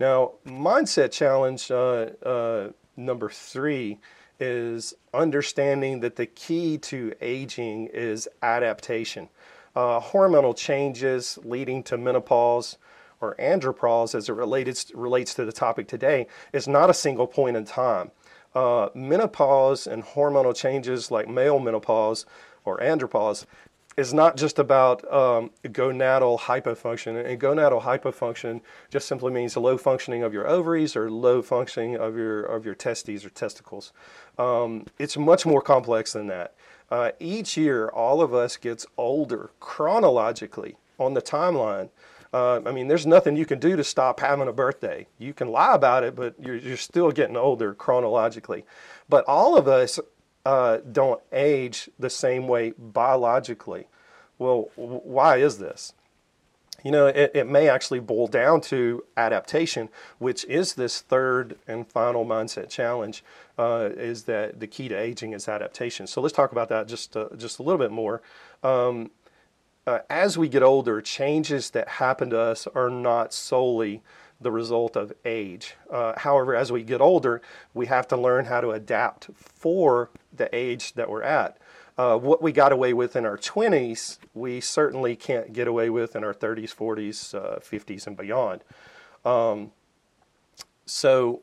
Now, 0.00 0.32
mindset 0.46 1.12
challenge 1.12 1.70
uh, 1.70 2.10
uh 2.26 2.70
number 2.96 3.28
three 3.28 3.98
is 4.40 4.94
understanding 5.12 6.00
that 6.00 6.16
the 6.16 6.26
key 6.26 6.78
to 6.78 7.12
aging 7.20 7.86
is 7.86 8.28
adaptation 8.42 9.28
uh, 9.76 10.00
hormonal 10.00 10.56
changes 10.56 11.38
leading 11.44 11.82
to 11.84 11.98
menopause 11.98 12.78
or 13.20 13.34
andropause 13.36 14.14
as 14.14 14.28
it 14.28 14.32
relates, 14.32 14.92
relates 14.94 15.34
to 15.34 15.44
the 15.44 15.52
topic 15.52 15.88
today 15.88 16.26
is 16.52 16.68
not 16.68 16.90
a 16.90 16.94
single 16.94 17.26
point 17.26 17.56
in 17.56 17.64
time. 17.64 18.10
Uh, 18.54 18.88
menopause 18.94 19.86
and 19.86 20.04
hormonal 20.04 20.54
changes 20.54 21.10
like 21.10 21.28
male 21.28 21.58
menopause 21.58 22.24
or 22.64 22.78
andropause 22.78 23.46
is 23.96 24.12
not 24.12 24.36
just 24.36 24.58
about 24.58 25.04
um, 25.12 25.50
gonadal 25.64 26.38
hypofunction. 26.40 27.24
And 27.24 27.40
gonadal 27.40 27.82
hypofunction 27.82 28.60
just 28.90 29.06
simply 29.06 29.32
means 29.32 29.54
the 29.54 29.60
low 29.60 29.78
functioning 29.78 30.22
of 30.22 30.32
your 30.32 30.46
ovaries 30.46 30.96
or 30.96 31.10
low 31.10 31.42
functioning 31.42 31.96
of 31.96 32.16
your 32.16 32.42
of 32.42 32.64
your 32.64 32.74
testes 32.74 33.24
or 33.24 33.30
testicles. 33.30 33.92
Um, 34.38 34.86
it's 34.98 35.16
much 35.16 35.46
more 35.46 35.62
complex 35.62 36.12
than 36.12 36.26
that. 36.28 36.54
Uh, 36.90 37.12
each 37.18 37.56
year, 37.56 37.88
all 37.88 38.20
of 38.20 38.34
us 38.34 38.56
gets 38.56 38.86
older 38.96 39.50
chronologically 39.60 40.76
on 40.98 41.14
the 41.14 41.22
timeline. 41.22 41.88
Uh, 42.34 42.60
I 42.66 42.72
mean, 42.72 42.88
there's 42.88 43.06
nothing 43.06 43.36
you 43.36 43.46
can 43.46 43.60
do 43.60 43.76
to 43.76 43.84
stop 43.84 44.18
having 44.18 44.48
a 44.48 44.52
birthday. 44.52 45.06
You 45.20 45.32
can 45.32 45.52
lie 45.52 45.72
about 45.72 46.02
it, 46.02 46.16
but 46.16 46.34
you're, 46.40 46.56
you're 46.56 46.76
still 46.76 47.12
getting 47.12 47.36
older 47.36 47.74
chronologically. 47.74 48.64
But 49.08 49.24
all 49.28 49.56
of 49.56 49.68
us 49.68 50.00
uh, 50.44 50.78
don't 50.78 51.22
age 51.32 51.88
the 51.96 52.10
same 52.10 52.48
way 52.48 52.72
biologically. 52.76 53.86
Well, 54.36 54.68
why 54.74 55.36
is 55.36 55.58
this? 55.58 55.92
You 56.82 56.90
know, 56.90 57.06
it, 57.06 57.30
it 57.34 57.46
may 57.48 57.68
actually 57.68 58.00
boil 58.00 58.26
down 58.26 58.60
to 58.62 59.04
adaptation, 59.16 59.88
which 60.18 60.44
is 60.46 60.74
this 60.74 61.02
third 61.02 61.56
and 61.68 61.86
final 61.86 62.26
mindset 62.26 62.68
challenge. 62.68 63.22
Uh, 63.56 63.90
is 63.94 64.24
that 64.24 64.58
the 64.58 64.66
key 64.66 64.88
to 64.88 64.96
aging 64.96 65.34
is 65.34 65.46
adaptation? 65.46 66.08
So 66.08 66.20
let's 66.20 66.34
talk 66.34 66.50
about 66.50 66.68
that 66.70 66.88
just 66.88 67.16
uh, 67.16 67.28
just 67.36 67.60
a 67.60 67.62
little 67.62 67.78
bit 67.78 67.92
more. 67.92 68.22
Um, 68.64 69.12
uh, 69.86 70.00
as 70.08 70.38
we 70.38 70.48
get 70.48 70.62
older, 70.62 71.00
changes 71.00 71.70
that 71.70 71.88
happen 71.88 72.30
to 72.30 72.38
us 72.38 72.66
are 72.74 72.90
not 72.90 73.32
solely 73.32 74.02
the 74.40 74.50
result 74.50 74.96
of 74.96 75.12
age. 75.24 75.74
Uh, 75.90 76.14
however, 76.18 76.54
as 76.54 76.72
we 76.72 76.82
get 76.82 77.00
older, 77.00 77.40
we 77.72 77.86
have 77.86 78.08
to 78.08 78.16
learn 78.16 78.46
how 78.46 78.60
to 78.60 78.70
adapt 78.70 79.30
for 79.34 80.10
the 80.32 80.54
age 80.54 80.94
that 80.94 81.08
we're 81.08 81.22
at. 81.22 81.58
Uh, 81.96 82.18
what 82.18 82.42
we 82.42 82.50
got 82.50 82.72
away 82.72 82.92
with 82.92 83.14
in 83.14 83.24
our 83.24 83.38
20s, 83.38 84.18
we 84.34 84.60
certainly 84.60 85.14
can't 85.14 85.52
get 85.52 85.68
away 85.68 85.88
with 85.88 86.16
in 86.16 86.24
our 86.24 86.34
30s, 86.34 86.74
40s, 86.74 87.34
uh, 87.34 87.60
50s, 87.60 88.06
and 88.06 88.16
beyond. 88.16 88.64
Um, 89.24 89.70
so 90.86 91.42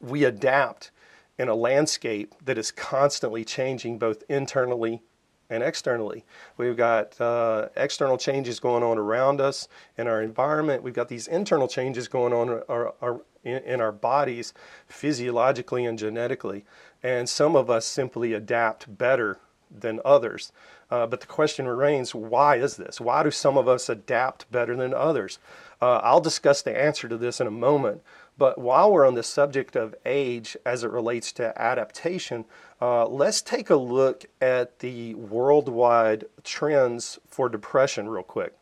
we 0.00 0.24
adapt 0.24 0.90
in 1.38 1.48
a 1.48 1.54
landscape 1.54 2.34
that 2.44 2.56
is 2.56 2.70
constantly 2.70 3.44
changing 3.44 3.98
both 3.98 4.22
internally 4.28 5.02
and 5.50 5.62
externally. 5.62 6.24
We've 6.56 6.76
got 6.76 7.20
uh, 7.20 7.68
external 7.76 8.18
changes 8.18 8.60
going 8.60 8.82
on 8.82 8.98
around 8.98 9.40
us 9.40 9.68
in 9.96 10.06
our 10.06 10.22
environment. 10.22 10.82
We've 10.82 10.94
got 10.94 11.08
these 11.08 11.28
internal 11.28 11.68
changes 11.68 12.08
going 12.08 12.32
on 12.32 12.62
our, 12.68 12.94
our, 13.00 13.20
in, 13.44 13.80
our 13.80 13.92
bodies 13.92 14.52
physiologically 14.88 15.84
and 15.84 15.98
genetically. 15.98 16.64
And 17.02 17.28
some 17.28 17.54
of 17.54 17.70
us 17.70 17.86
simply 17.86 18.32
adapt 18.32 18.98
better 18.98 19.38
than 19.70 20.00
others. 20.04 20.52
Uh, 20.90 21.06
but 21.06 21.20
the 21.20 21.26
question 21.26 21.66
remains 21.66 22.14
why 22.14 22.56
is 22.56 22.76
this? 22.76 23.00
Why 23.00 23.22
do 23.22 23.30
some 23.30 23.58
of 23.58 23.66
us 23.66 23.88
adapt 23.88 24.50
better 24.50 24.76
than 24.76 24.94
others? 24.94 25.38
Uh, 25.80 26.00
I'll 26.02 26.20
discuss 26.20 26.62
the 26.62 26.76
answer 26.76 27.08
to 27.08 27.16
this 27.16 27.40
in 27.40 27.46
a 27.46 27.52
moment. 27.52 28.02
But 28.38 28.58
while 28.58 28.92
we're 28.92 29.06
on 29.06 29.14
the 29.14 29.22
subject 29.22 29.76
of 29.76 29.94
age 30.04 30.56
as 30.66 30.84
it 30.84 30.90
relates 30.90 31.32
to 31.32 31.60
adaptation, 31.60 32.44
uh, 32.80 33.06
let's 33.06 33.40
take 33.40 33.70
a 33.70 33.76
look 33.76 34.26
at 34.40 34.80
the 34.80 35.14
worldwide 35.14 36.26
trends 36.44 37.18
for 37.26 37.48
depression 37.48 38.08
real 38.08 38.22
quick. 38.22 38.54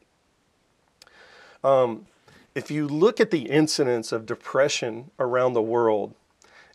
Um, 1.65 2.07
if 2.55 2.71
you 2.71 2.87
look 2.87 3.21
at 3.21 3.33
the 3.33 3.51
incidence 3.51 4.13
of 4.13 4.27
depression 4.27 5.11
around 5.19 5.55
the 5.55 5.63
world, 5.63 6.15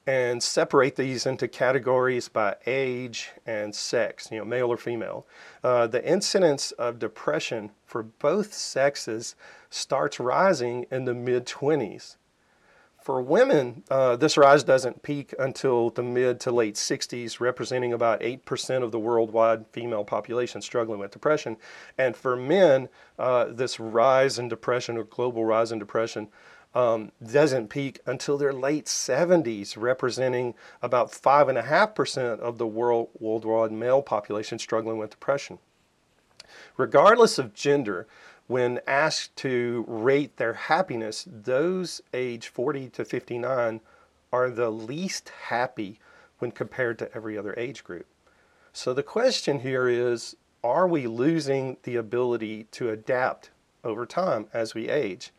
and 0.09 0.41
separate 0.41 0.95
these 0.95 1.27
into 1.27 1.47
categories 1.47 2.29
by 2.29 2.55
age 2.65 3.29
and 3.45 3.75
sex, 3.75 4.29
you 4.31 4.39
know, 4.39 4.43
male 4.45 4.69
or 4.69 4.77
female. 4.77 5.27
Uh, 5.63 5.85
the 5.85 6.03
incidence 6.03 6.71
of 6.71 6.97
depression 6.97 7.69
for 7.85 8.01
both 8.01 8.51
sexes 8.51 9.35
starts 9.69 10.19
rising 10.19 10.87
in 10.89 11.05
the 11.05 11.13
mid 11.13 11.45
20s. 11.45 12.15
For 13.09 13.23
women, 13.23 13.81
uh, 13.89 14.17
this 14.17 14.37
rise 14.37 14.63
doesn't 14.63 15.01
peak 15.01 15.33
until 15.39 15.89
the 15.89 16.03
mid 16.03 16.39
to 16.41 16.51
late 16.51 16.75
60s, 16.75 17.39
representing 17.39 17.91
about 17.91 18.21
8% 18.21 18.83
of 18.83 18.91
the 18.91 18.99
worldwide 18.99 19.65
female 19.71 20.03
population 20.03 20.61
struggling 20.61 20.99
with 20.99 21.09
depression. 21.09 21.57
And 21.97 22.15
for 22.15 22.35
men, 22.35 22.87
uh, 23.17 23.45
this 23.45 23.79
rise 23.79 24.37
in 24.37 24.47
depression 24.47 24.95
or 24.95 25.05
global 25.05 25.43
rise 25.43 25.71
in 25.71 25.79
depression 25.79 26.27
um, 26.75 27.11
doesn't 27.25 27.71
peak 27.71 27.99
until 28.05 28.37
their 28.37 28.53
late 28.53 28.85
70s, 28.85 29.75
representing 29.75 30.53
about 30.83 31.11
5.5% 31.11 32.39
of 32.39 32.59
the 32.59 32.67
world, 32.67 33.09
worldwide 33.17 33.71
male 33.71 34.03
population 34.03 34.59
struggling 34.59 34.99
with 34.99 35.09
depression. 35.09 35.57
Regardless 36.77 37.39
of 37.39 37.55
gender, 37.55 38.07
when 38.49 38.79
asked 38.87 39.35
to 39.35 39.85
rate 39.87 40.37
their 40.37 40.53
happiness, 40.53 41.23
those 41.31 42.01
age 42.15 42.47
40 42.47 42.89
to 42.89 43.05
59 43.05 43.79
are 44.33 44.49
the 44.49 44.71
least 44.71 45.29
happy 45.49 45.99
when 46.39 46.49
compared 46.49 46.97
to 46.97 47.13
every 47.15 47.37
other 47.37 47.53
age 47.57 47.83
group. 47.83 48.07
So 48.73 48.91
the 48.91 49.03
question 49.03 49.59
here 49.59 49.87
is 49.87 50.35
are 50.63 50.87
we 50.87 51.05
losing 51.05 51.77
the 51.83 51.95
ability 51.95 52.65
to 52.71 52.89
adapt 52.89 53.51
over 53.83 54.07
time 54.07 54.47
as 54.51 54.73
we 54.73 54.89
age? 54.89 55.31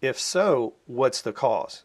If 0.00 0.18
so, 0.18 0.72
what's 0.86 1.20
the 1.20 1.34
cause? 1.34 1.84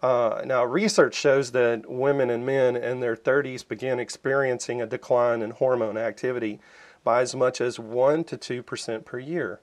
Uh, 0.00 0.42
now, 0.44 0.64
research 0.64 1.16
shows 1.16 1.50
that 1.50 1.90
women 1.90 2.30
and 2.30 2.46
men 2.46 2.76
in 2.76 3.00
their 3.00 3.16
30s 3.16 3.66
begin 3.66 3.98
experiencing 3.98 4.80
a 4.80 4.86
decline 4.86 5.42
in 5.42 5.50
hormone 5.50 5.96
activity 5.96 6.60
by 7.02 7.22
as 7.22 7.34
much 7.34 7.60
as 7.60 7.80
1 7.80 8.22
to 8.22 8.62
2% 8.62 9.04
per 9.04 9.18
year. 9.18 9.58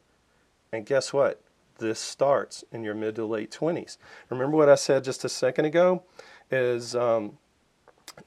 And 0.71 0.85
guess 0.85 1.11
what? 1.13 1.41
This 1.79 1.99
starts 1.99 2.63
in 2.71 2.83
your 2.83 2.93
mid 2.93 3.15
to 3.15 3.25
late 3.25 3.51
20s. 3.51 3.97
Remember 4.29 4.57
what 4.57 4.69
I 4.69 4.75
said 4.75 5.03
just 5.03 5.23
a 5.23 5.29
second 5.29 5.65
ago? 5.65 6.03
Is 6.51 6.95
um, 6.95 7.37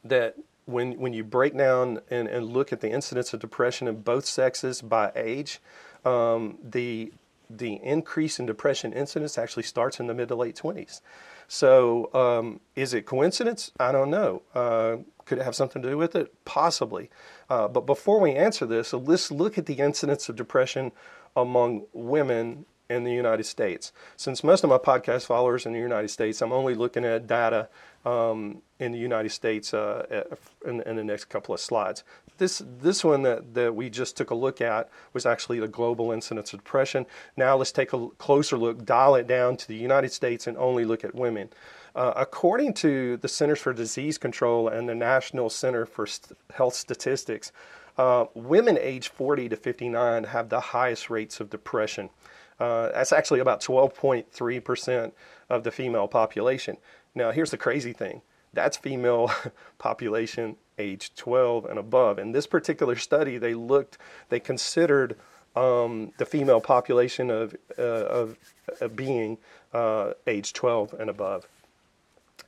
that 0.04 0.36
when, 0.64 0.98
when 0.98 1.12
you 1.12 1.24
break 1.24 1.56
down 1.56 2.00
and, 2.10 2.28
and 2.28 2.46
look 2.46 2.72
at 2.72 2.80
the 2.80 2.90
incidence 2.90 3.32
of 3.32 3.40
depression 3.40 3.88
in 3.88 4.00
both 4.00 4.24
sexes 4.24 4.80
by 4.80 5.12
age, 5.14 5.60
um, 6.04 6.58
the, 6.62 7.12
the 7.50 7.74
increase 7.82 8.38
in 8.38 8.46
depression 8.46 8.92
incidence 8.92 9.36
actually 9.36 9.64
starts 9.64 10.00
in 10.00 10.06
the 10.06 10.14
mid 10.14 10.28
to 10.28 10.34
late 10.34 10.56
20s. 10.56 11.00
So, 11.48 12.12
um, 12.14 12.60
is 12.74 12.94
it 12.94 13.04
coincidence? 13.04 13.72
I 13.78 13.92
don't 13.92 14.08
know. 14.08 14.42
Uh, 14.54 14.96
could 15.26 15.38
it 15.38 15.44
have 15.44 15.54
something 15.54 15.82
to 15.82 15.90
do 15.90 15.98
with 15.98 16.16
it? 16.16 16.32
Possibly. 16.44 17.10
Uh, 17.50 17.68
but 17.68 17.84
before 17.84 18.20
we 18.20 18.32
answer 18.34 18.64
this, 18.64 18.92
let's 18.92 19.30
look 19.30 19.58
at 19.58 19.66
the 19.66 19.74
incidence 19.74 20.28
of 20.28 20.36
depression 20.36 20.92
among 21.36 21.86
women 21.92 22.66
in 22.92 23.04
the 23.04 23.12
United 23.12 23.44
States. 23.44 23.92
Since 24.16 24.44
most 24.44 24.64
of 24.64 24.70
my 24.70 24.78
podcast 24.78 25.26
followers 25.26 25.66
in 25.66 25.72
the 25.72 25.78
United 25.78 26.08
States, 26.08 26.42
I'm 26.42 26.52
only 26.52 26.74
looking 26.74 27.04
at 27.04 27.26
data 27.26 27.68
um, 28.04 28.62
in 28.78 28.92
the 28.92 28.98
United 28.98 29.30
States 29.30 29.72
uh, 29.72 30.24
in, 30.66 30.82
in, 30.82 30.96
the 30.96 31.04
next 31.04 31.26
couple 31.26 31.54
of 31.54 31.60
slides. 31.60 32.02
This, 32.38 32.62
this 32.80 33.04
one 33.04 33.22
that, 33.22 33.54
that 33.54 33.74
we 33.74 33.88
just 33.88 34.16
took 34.16 34.30
a 34.30 34.34
look 34.34 34.60
at 34.60 34.90
was 35.12 35.24
actually 35.24 35.60
the 35.60 35.68
global 35.68 36.10
incidence 36.10 36.52
of 36.52 36.60
depression. 36.60 37.06
Now 37.36 37.56
let's 37.56 37.72
take 37.72 37.92
a 37.92 38.08
closer 38.18 38.58
look, 38.58 38.84
dial 38.84 39.14
it 39.14 39.26
down 39.26 39.56
to 39.58 39.68
the 39.68 39.76
United 39.76 40.12
States 40.12 40.46
and 40.46 40.56
only 40.56 40.84
look 40.84 41.04
at 41.04 41.14
women. 41.14 41.50
Uh, 41.94 42.12
according 42.16 42.72
to 42.72 43.18
the 43.18 43.28
Centers 43.28 43.60
for 43.60 43.72
Disease 43.72 44.18
Control 44.18 44.66
and 44.66 44.88
the 44.88 44.94
National 44.94 45.50
Center 45.50 45.86
for 45.86 46.06
St- 46.06 46.36
Health 46.54 46.74
Statistics, 46.74 47.52
uh, 47.98 48.26
women 48.34 48.78
age 48.80 49.08
40 49.08 49.48
to 49.50 49.56
59 49.56 50.24
have 50.24 50.48
the 50.48 50.60
highest 50.60 51.10
rates 51.10 51.40
of 51.40 51.50
depression. 51.50 52.10
Uh, 52.58 52.90
that's 52.92 53.12
actually 53.12 53.40
about 53.40 53.60
12.3% 53.60 55.12
of 55.50 55.64
the 55.64 55.70
female 55.70 56.08
population. 56.08 56.76
Now, 57.14 57.30
here's 57.30 57.50
the 57.50 57.56
crazy 57.56 57.92
thing 57.92 58.22
that's 58.54 58.76
female 58.76 59.30
population 59.78 60.56
age 60.78 61.14
12 61.14 61.66
and 61.66 61.78
above. 61.78 62.18
In 62.18 62.32
this 62.32 62.46
particular 62.46 62.96
study, 62.96 63.38
they 63.38 63.54
looked, 63.54 63.98
they 64.28 64.40
considered 64.40 65.16
um, 65.54 66.12
the 66.18 66.26
female 66.26 66.60
population 66.60 67.30
of, 67.30 67.54
uh, 67.78 67.82
of, 67.82 68.38
of, 68.80 68.96
being 68.96 69.38
uh, 69.72 70.12
age 70.26 70.52
12 70.52 70.94
and 70.94 71.10
above. 71.10 71.46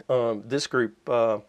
Um, 0.08 0.42
this 0.46 0.66
group 0.66 1.08
uh, 1.08 1.40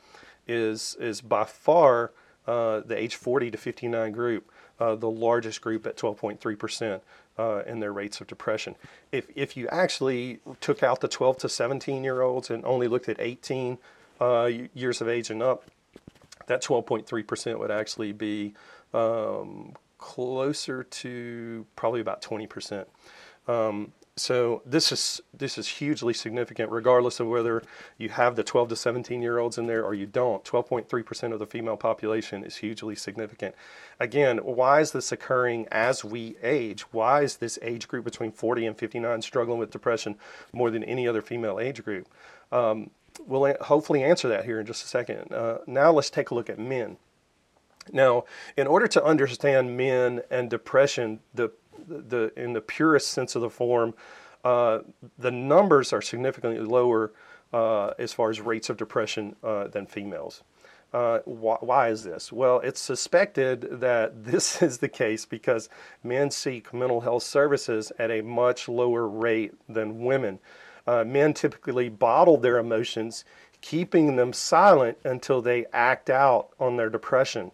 is, 0.48 0.98
is 1.00 1.22
by 1.22 1.46
far 1.46 2.12
uh, 2.48 2.82
the 2.82 2.98
age 2.98 3.16
40 3.16 3.52
to 3.52 3.58
59 3.58 4.12
group, 4.12 4.52
uh, 4.80 4.96
the 4.96 5.10
largest 5.10 5.62
group 5.62 5.86
at 5.86 5.98
12.3% 5.98 7.02
uh, 7.38 7.64
in 7.66 7.80
their 7.80 7.92
rates 7.92 8.22
of 8.22 8.28
depression. 8.28 8.76
If, 9.12 9.28
if 9.36 9.58
you 9.58 9.68
actually 9.70 10.40
took 10.62 10.84
out 10.84 11.02
the 11.02 11.08
12 11.08 11.38
to 11.40 11.50
17 11.50 12.04
year 12.04 12.22
olds 12.22 12.50
and 12.50 12.64
only 12.66 12.88
looked 12.88 13.10
at 13.10 13.18
18 13.20 13.78
uh, 14.20 14.50
years 14.74 15.02
of 15.02 15.08
age 15.08 15.30
and 15.30 15.42
up, 15.42 15.66
that 16.48 16.62
12.3% 16.62 17.60
would 17.60 17.72
actually 17.72 18.12
be 18.12 18.54
um, 18.94 19.74
closer 19.98 20.84
to 20.84 21.66
probably 21.76 22.02
about 22.02 22.22
20%. 22.22 22.86
Um, 23.48 23.92
so 24.18 24.62
this 24.66 24.94
is 24.94 25.20
this 25.34 25.58
is 25.58 25.68
hugely 25.68 26.14
significant, 26.14 26.72
regardless 26.72 27.20
of 27.20 27.28
whether 27.28 27.62
you 27.98 28.08
have 28.08 28.38
the 28.38 28.44
12 28.46 28.70
to 28.70 28.76
17 28.76 29.22
year 29.22 29.40
olds 29.40 29.58
in 29.58 29.68
there 29.68 29.84
or 29.84 29.94
you 29.94 30.06
don't. 30.06 30.42
12.3% 30.46 31.34
of 31.34 31.40
the 31.40 31.46
female 31.46 31.76
population 31.76 32.46
is 32.46 32.58
hugely 32.58 32.96
significant. 32.96 33.56
Again, 34.00 34.38
why 34.38 34.80
is 34.80 34.92
this 34.94 35.12
occurring 35.12 35.68
as 35.70 36.06
we 36.06 36.38
age? 36.42 36.84
Why 36.94 37.24
is 37.24 37.38
this 37.38 37.60
age 37.62 37.90
group 37.90 38.06
between 38.06 38.32
40 38.32 38.68
and 38.68 38.78
59 38.78 39.22
struggling 39.22 39.60
with 39.60 39.72
depression 39.72 40.16
more 40.54 40.72
than 40.72 40.84
any 40.86 41.10
other 41.10 41.22
female 41.22 41.60
age 41.60 41.84
group? 41.84 42.08
Um, 42.54 42.92
we'll 43.28 43.54
hopefully 43.62 44.02
answer 44.02 44.30
that 44.30 44.46
here 44.46 44.62
in 44.62 44.66
just 44.66 44.86
a 44.86 44.88
second. 44.88 45.34
Uh, 45.34 45.58
now 45.68 45.92
let's 45.92 46.10
take 46.10 46.32
a 46.32 46.36
look 46.36 46.50
at 46.50 46.58
men. 46.58 46.96
Now, 47.92 48.24
in 48.58 48.66
order 48.66 48.88
to 48.88 49.04
understand 49.04 49.78
men 49.78 50.22
and 50.32 50.50
depression, 50.50 51.20
the 51.34 51.52
the 51.88 52.32
in 52.36 52.54
the 52.54 52.62
purest 52.62 53.10
sense 53.10 53.36
of 53.36 53.42
the 53.42 53.50
form, 53.50 53.94
uh, 54.44 54.80
the 55.18 55.32
numbers 55.32 55.94
are 55.94 56.02
significantly 56.02 56.60
lower 56.60 57.12
uh, 57.54 57.94
as 57.98 58.14
far 58.14 58.30
as 58.30 58.42
rates 58.42 58.70
of 58.70 58.78
depression 58.78 59.36
uh, 59.44 59.68
than 59.68 59.86
females. 59.86 60.44
Uh, 60.94 61.20
why, 61.26 61.58
why, 61.60 61.90
is 61.90 62.04
this? 62.04 62.32
Well, 62.32 62.60
it's 62.60 62.80
suspected 62.80 63.82
that 63.82 64.24
this 64.26 64.62
is 64.62 64.78
the 64.78 64.88
case 64.88 65.26
because 65.26 65.68
men 66.04 66.32
seek 66.32 66.74
mental 66.74 67.02
health 67.02 67.24
services 67.24 67.92
at 68.00 68.12
a 68.12 68.22
much 68.22 68.70
lower 68.70 69.08
rate 69.08 69.54
than 69.68 70.04
women. 70.04 70.40
Uh, 70.88 71.04
men 71.04 71.34
typically 71.34 71.90
bottle 71.90 72.38
their 72.38 72.60
emotions, 72.60 73.26
keeping 73.62 74.16
them 74.16 74.32
silent 74.32 74.98
until 75.04 75.42
they 75.42 75.66
act 75.74 76.10
out 76.10 76.50
on 76.60 76.78
their 76.78 76.90
depression. 76.90 77.52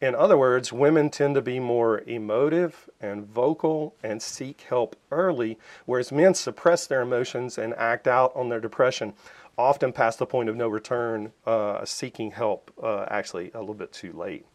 In 0.00 0.14
other 0.14 0.38
words, 0.38 0.72
women 0.72 1.10
tend 1.10 1.34
to 1.34 1.42
be 1.42 1.60
more 1.60 2.00
emotive 2.06 2.88
and 3.02 3.26
vocal 3.26 3.94
and 4.02 4.22
seek 4.22 4.62
help 4.62 4.96
early, 5.10 5.58
whereas 5.84 6.10
men 6.10 6.32
suppress 6.32 6.86
their 6.86 7.02
emotions 7.02 7.58
and 7.58 7.74
act 7.74 8.08
out 8.08 8.34
on 8.34 8.48
their 8.48 8.60
depression, 8.60 9.12
often 9.58 9.92
past 9.92 10.18
the 10.18 10.24
point 10.24 10.48
of 10.48 10.56
no 10.56 10.68
return, 10.68 11.32
uh, 11.46 11.84
seeking 11.84 12.30
help 12.30 12.70
uh, 12.82 13.04
actually 13.08 13.50
a 13.52 13.60
little 13.60 13.74
bit 13.74 13.92
too 13.92 14.12
late. 14.14 14.46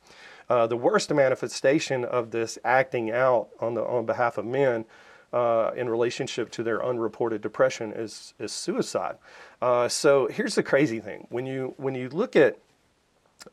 Uh, 0.50 0.66
the 0.66 0.78
worst 0.78 1.14
manifestation 1.14 2.04
of 2.04 2.32
this 2.32 2.58
acting 2.64 3.12
out 3.12 3.50
on, 3.60 3.76
the, 3.76 3.84
on 3.84 4.06
behalf 4.06 4.40
of 4.40 4.46
men 4.46 4.84
uh, 5.32 5.72
in 5.76 5.90
relationship 5.90 6.50
to 6.50 6.64
their 6.64 6.84
unreported 6.84 7.42
depression 7.42 7.92
is, 7.94 8.34
is 8.40 8.52
suicide. 8.52 9.18
Uh, 9.62 9.88
so 9.88 10.28
here's 10.28 10.56
the 10.56 10.64
crazy 10.64 11.00
thing: 11.00 11.28
when 11.30 11.46
you 11.46 11.74
when 11.78 11.94
you 11.94 12.10
look 12.10 12.36
at 12.36 12.58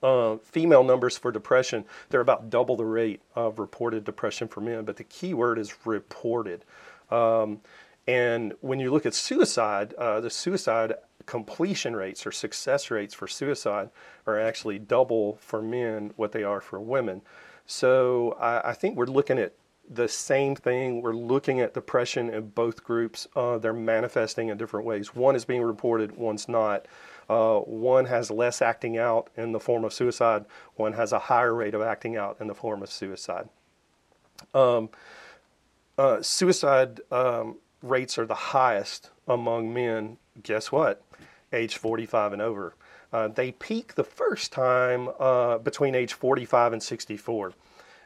uh, 0.03 0.37
female 0.39 0.85
numbers 0.85 1.19
for 1.19 1.31
depression, 1.31 1.85
they're 2.09 2.21
about 2.21 2.51
double 2.51 2.77
the 2.77 2.85
rate 2.85 3.21
of 3.35 3.59
reported 3.59 4.05
depression 4.05 4.49
for 4.49 4.61
men, 4.61 4.85
but 4.85 4.97
the 4.97 5.05
key 5.05 5.35
word 5.35 5.59
is 5.59 5.75
reported. 5.85 6.65
Um, 7.11 7.61
and 8.07 8.55
when 8.61 8.81
you 8.81 8.91
look 8.91 9.07
at 9.07 9.15
suicide, 9.15 9.95
uh, 9.95 10.21
the 10.21 10.31
suicide 10.31 10.95
completion 11.27 11.95
rates 11.95 12.27
or 12.27 12.33
success 12.33 12.91
rates 12.91 13.15
for 13.15 13.29
suicide 13.29 13.91
are 14.27 14.41
actually 14.41 14.79
double 14.79 15.37
for 15.37 15.63
men 15.63 16.13
what 16.17 16.33
they 16.33 16.43
are 16.43 16.61
for 16.61 16.81
women. 16.81 17.23
So 17.67 18.37
I, 18.41 18.71
I 18.71 18.73
think 18.73 18.97
we're 18.97 19.07
looking 19.07 19.39
at 19.39 19.55
the 19.89 20.09
same 20.09 20.57
thing. 20.57 21.03
We're 21.03 21.15
looking 21.15 21.61
at 21.61 21.75
depression 21.75 22.31
in 22.31 22.49
both 22.49 22.83
groups. 22.83 23.29
Uh, 23.37 23.59
they're 23.59 23.73
manifesting 23.73 24.49
in 24.49 24.57
different 24.57 24.87
ways. 24.87 25.15
One 25.15 25.37
is 25.37 25.45
being 25.45 25.63
reported, 25.63 26.17
one's 26.17 26.49
not. 26.49 26.87
Uh, 27.33 27.61
one 27.61 28.05
has 28.05 28.31
less 28.31 28.61
acting 28.61 28.99
out 28.99 29.31
in 29.39 29.53
the 29.53 29.59
form 29.59 29.85
of 29.85 29.93
suicide, 29.95 30.45
one 30.75 30.93
has 30.93 31.13
a 31.13 31.19
higher 31.19 31.55
rate 31.55 31.73
of 31.73 31.81
acting 31.81 32.15
out 32.15 32.37
in 32.41 32.47
the 32.47 32.55
form 32.55 32.83
of 32.83 32.91
suicide. 32.93 33.49
Um, 34.53 34.91
uh, 35.97 36.21
suicide 36.21 37.01
um, 37.11 37.57
rates 37.81 38.19
are 38.19 38.27
the 38.27 38.35
highest 38.35 39.09
among 39.27 39.73
men, 39.73 40.19
guess 40.43 40.71
what? 40.71 41.03
Age 41.55 41.79
45 41.79 42.35
and 42.35 42.43
over. 42.43 42.75
Uh, 43.15 43.29
they 43.29 43.53
peak 43.53 43.95
the 43.95 44.05
first 44.05 44.53
time 44.53 45.09
uh, 45.19 45.57
between 45.57 45.95
age 45.95 46.13
45 46.13 46.75
and 46.75 46.83
64. 46.83 47.55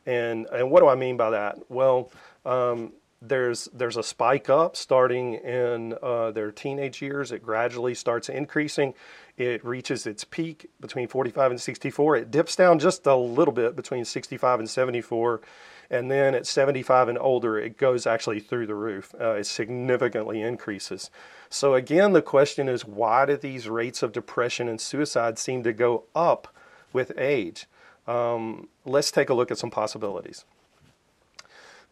And, 0.07 0.47
and 0.53 0.71
what 0.71 0.81
do 0.81 0.87
I 0.87 0.95
mean 0.95 1.17
by 1.17 1.31
that? 1.31 1.59
Well, 1.69 2.13
um, 2.45 2.93
there's 3.29 3.69
there's 3.73 3.97
a 3.97 4.03
spike 4.03 4.49
up 4.49 4.77
starting 4.77 5.35
in 5.35 5.95
uh, 6.03 6.31
their 6.31 6.51
teenage 6.51 7.03
years. 7.03 7.33
It 7.33 7.43
gradually 7.43 7.95
starts 7.95 8.29
increasing. 8.29 8.95
It 9.37 9.65
reaches 9.65 10.07
its 10.07 10.25
peak 10.25 10.71
between 10.81 11.09
45 11.09 11.53
and 11.53 11.61
64. 11.61 12.17
It 12.17 12.31
dips 12.31 12.57
down 12.57 12.79
just 12.79 13.07
a 13.07 13.15
little 13.15 13.53
bit 13.53 13.77
between 13.77 14.05
65 14.05 14.61
and 14.61 14.71
74, 14.71 15.43
and 15.91 16.11
then 16.11 16.35
at 16.35 16.47
75 16.47 17.09
and 17.09 17.19
older, 17.19 17.59
it 17.59 17.77
goes 17.77 18.07
actually 18.07 18.41
through 18.41 18.67
the 18.67 18.75
roof. 18.75 19.15
Uh, 19.21 19.33
it 19.33 19.45
significantly 19.45 20.41
increases. 20.41 21.11
So 21.51 21.75
again, 21.75 22.13
the 22.13 22.23
question 22.23 22.69
is, 22.69 22.85
why 22.85 23.27
do 23.27 23.37
these 23.37 23.69
rates 23.69 24.03
of 24.03 24.13
depression 24.13 24.69
and 24.69 24.81
suicide 24.81 25.39
seem 25.39 25.63
to 25.65 25.73
go 25.73 26.05
up 26.15 26.49
with 26.93 27.13
age? 27.19 27.67
Um, 28.07 28.69
let's 28.85 29.11
take 29.11 29.29
a 29.29 29.35
look 29.35 29.51
at 29.51 29.59
some 29.59 29.71
possibilities. 29.71 30.45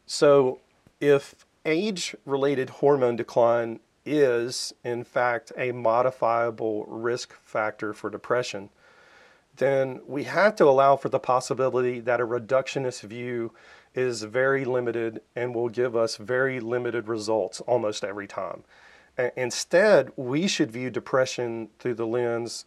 So 0.07 0.61
if 1.05 1.35
age 1.67 2.17
related 2.25 2.71
hormone 2.71 3.15
decline 3.15 3.79
is, 4.07 4.73
in 4.83 5.05
fact, 5.05 5.53
a 5.55 5.71
modifiable 5.71 6.87
risk 6.87 7.35
factor 7.45 7.93
for 7.93 8.09
depression, 8.09 8.71
then 9.57 10.01
we 10.07 10.25
have 10.25 10.57
to 10.57 10.65
allow 10.65 10.97
for 10.97 11.11
the 11.11 11.19
possibility 11.19 12.01
that 12.01 12.23
a 12.23 12.27
reductionist 12.27 13.03
view 13.03 13.53
is 13.95 14.23
very 14.23 14.65
limited 14.65 15.21
and 15.37 15.55
will 15.55 15.69
give 15.69 15.95
us 15.95 16.17
very 16.17 16.59
limited 16.59 17.07
results 17.07 17.61
almost 17.61 18.03
every 18.03 18.27
time. 18.27 18.65
instead, 19.37 20.11
we 20.17 20.49
should 20.49 20.73
view 20.73 20.91
depression 20.91 21.69
through 21.79 21.95
the 21.95 22.07
lens 22.07 22.65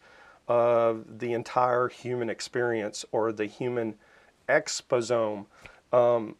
of 0.47 1.19
the 1.19 1.34
entire 1.34 1.89
human 1.89 2.30
experience 2.30 3.04
or 3.12 3.34
the 3.34 3.47
human 3.47 3.95
exposome. 4.47 5.45
Um, 5.91 6.36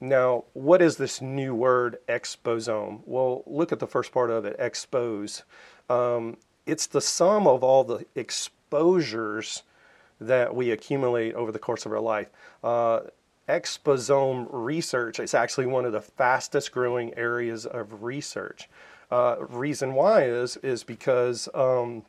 now, 0.00 0.44
what 0.52 0.82
is 0.82 0.96
this 0.96 1.22
new 1.22 1.54
word 1.54 1.98
exposome? 2.08 3.00
Well, 3.06 3.42
look 3.46 3.72
at 3.72 3.78
the 3.78 3.86
first 3.86 4.12
part 4.12 4.30
of 4.30 4.44
it 4.44 4.56
expose. 4.58 5.42
Um, 5.88 6.36
it's 6.66 6.86
the 6.86 7.00
sum 7.00 7.46
of 7.46 7.62
all 7.62 7.84
the 7.84 8.04
exposures 8.14 9.62
that 10.20 10.54
we 10.54 10.70
accumulate 10.70 11.34
over 11.34 11.50
the 11.52 11.58
course 11.58 11.86
of 11.86 11.92
our 11.92 12.00
life. 12.00 12.28
Uh, 12.62 13.00
exposome 13.48 14.48
research 14.50 15.20
is 15.20 15.34
actually 15.34 15.66
one 15.66 15.84
of 15.84 15.92
the 15.92 16.00
fastest 16.00 16.72
growing 16.72 17.16
areas 17.16 17.64
of 17.64 18.02
research. 18.02 18.68
Uh, 19.10 19.36
reason 19.48 19.94
why 19.94 20.24
is 20.24 20.56
is 20.58 20.82
because 20.82 21.48
um, 21.54 22.02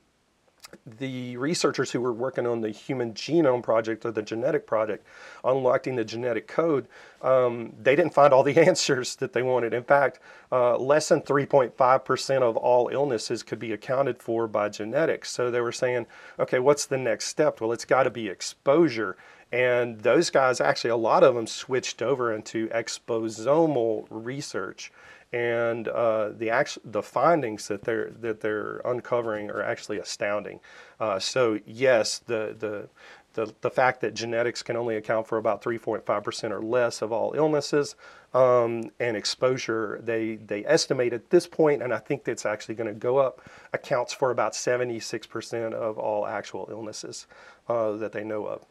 the 1.00 1.36
researchers 1.38 1.92
who 1.92 2.02
were 2.02 2.14
working 2.14 2.48
on 2.48 2.62
the 2.62 2.70
Human 2.70 3.14
Genome 3.14 3.62
Project 3.62 4.06
or 4.06 4.12
the 4.12 4.22
Genetic 4.22 4.66
Project, 4.66 5.06
unlocking 5.44 5.96
the 5.96 6.06
genetic 6.06 6.48
code, 6.48 6.88
um, 7.22 7.74
they 7.82 7.96
didn't 7.96 8.14
find 8.14 8.34
all 8.34 8.44
the 8.44 8.58
answers 8.68 9.16
that 9.18 9.34
they 9.34 9.42
wanted. 9.42 9.74
In 9.74 9.84
fact, 9.84 10.20
uh, 10.52 10.78
less 10.78 11.10
than 11.10 11.22
3.5% 11.22 12.42
of 12.42 12.56
all 12.56 12.90
illnesses 12.90 13.44
could 13.44 13.60
be 13.60 13.74
accounted 13.74 14.22
for 14.22 14.48
by 14.48 14.70
genetics. 14.70 15.30
So 15.32 15.52
they 15.52 15.62
were 15.62 15.72
saying, 15.72 16.08
okay, 16.40 16.60
what's 16.60 16.86
the 16.86 16.98
next 16.98 17.26
step? 17.26 17.60
Well, 17.60 17.72
it's 17.72 17.86
got 17.86 18.04
to 18.04 18.10
be 18.10 18.28
exposure. 18.28 19.18
And 19.52 20.02
those 20.02 20.30
guys, 20.30 20.60
actually, 20.60 20.90
a 20.90 20.98
lot 20.98 21.24
of 21.24 21.36
them 21.36 21.48
switched 21.48 22.02
over 22.02 22.34
into 22.34 22.68
exposomal 22.68 24.06
research 24.10 24.92
and 25.34 25.88
uh, 25.88 26.30
the 26.30 26.50
act- 26.50 26.80
the 26.86 27.04
findings 27.04 27.68
that 27.68 27.84
they're 27.84 28.12
that 28.22 28.42
they're 28.42 28.82
uncovering 28.86 29.50
are 29.52 29.62
actually 29.62 30.00
astounding. 30.00 30.60
Uh, 31.00 31.20
so 31.20 31.60
yes, 31.66 32.20
the 32.20 32.56
the 32.58 32.90
the, 33.38 33.54
the 33.62 33.70
fact 33.70 34.02
that 34.02 34.16
genetics 34.16 34.63
can 34.63 34.76
only 34.76 34.96
account 34.96 35.28
for 35.28 35.38
about 35.38 35.62
3.5% 35.62 36.52
or 36.52 36.60
less 36.60 37.04
of 37.04 37.12
all 37.12 37.34
illnesses 37.36 37.96
um, 38.34 38.90
and 39.00 39.16
exposure, 39.16 40.02
they, 40.04 40.38
they 40.38 40.66
estimate 40.66 41.13
at 41.13 41.30
this 41.30 41.46
point, 41.46 41.84
and 41.84 41.94
I 41.94 42.00
think 42.00 42.24
that's 42.24 42.48
actually 42.48 42.74
going 42.74 42.88
to 42.92 43.00
go 43.00 43.18
up, 43.18 43.42
accounts 43.74 44.12
for 44.12 44.32
about 44.32 44.54
76% 44.54 45.74
of 45.74 46.00
all 46.00 46.26
actual 46.26 46.68
illnesses 46.72 47.28
uh, 47.70 47.92
that 47.92 48.12
they 48.12 48.24
know 48.24 48.48
of. 48.48 48.66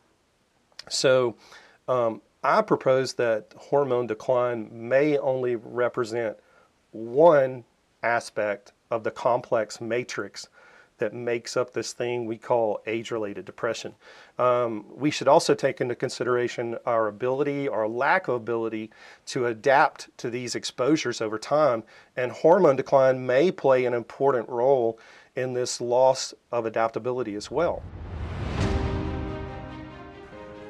So 0.89 1.37
um, 1.87 2.21
I 2.43 2.61
propose 2.63 3.15
that 3.15 3.55
hormone 3.57 4.09
decline 4.09 4.69
may 4.73 5.17
only 5.17 5.55
represent 5.55 6.39
one 6.97 7.65
aspect 8.03 8.73
of 8.91 9.05
the 9.05 9.11
complex 9.11 9.81
matrix 9.81 10.49
that 10.99 11.13
makes 11.13 11.57
up 11.57 11.73
this 11.73 11.93
thing 11.93 12.25
we 12.25 12.39
call 12.39 12.81
age 12.87 13.11
related 13.11 13.45
depression. 13.45 13.95
Um, 14.39 14.87
we 14.95 15.11
should 15.11 15.29
also 15.29 15.55
take 15.55 15.81
into 15.81 15.95
consideration 15.95 16.79
our 16.87 17.09
ability 17.09 17.69
or 17.69 17.87
lack 17.87 18.29
of 18.29 18.35
ability 18.35 18.91
to 19.27 19.47
adapt 19.47 20.17
to 20.19 20.31
these 20.31 20.55
exposures 20.55 21.21
over 21.21 21.39
time, 21.39 21.85
and 22.17 22.33
hormone 22.33 22.77
decline 22.77 23.27
may 23.27 23.51
play 23.51 23.85
an 23.85 23.93
important 23.93 24.49
role 24.49 24.99
in 25.35 25.53
this 25.53 25.81
loss 25.81 26.33
of 26.51 26.65
adaptability 26.65 27.35
as 27.35 27.51
well. 27.51 27.83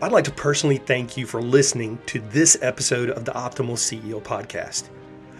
I'd 0.03 0.13
like 0.13 0.25
to 0.25 0.33
personally 0.33 0.77
thank 0.77 1.17
you 1.17 1.25
for 1.25 1.41
listening 1.41 1.99
to 2.07 2.21
this 2.21 2.59
episode 2.61 3.11
of 3.11 3.25
the 3.25 3.33
Optimal 3.33 3.77
CEO 3.77 4.21
podcast. 4.21 4.91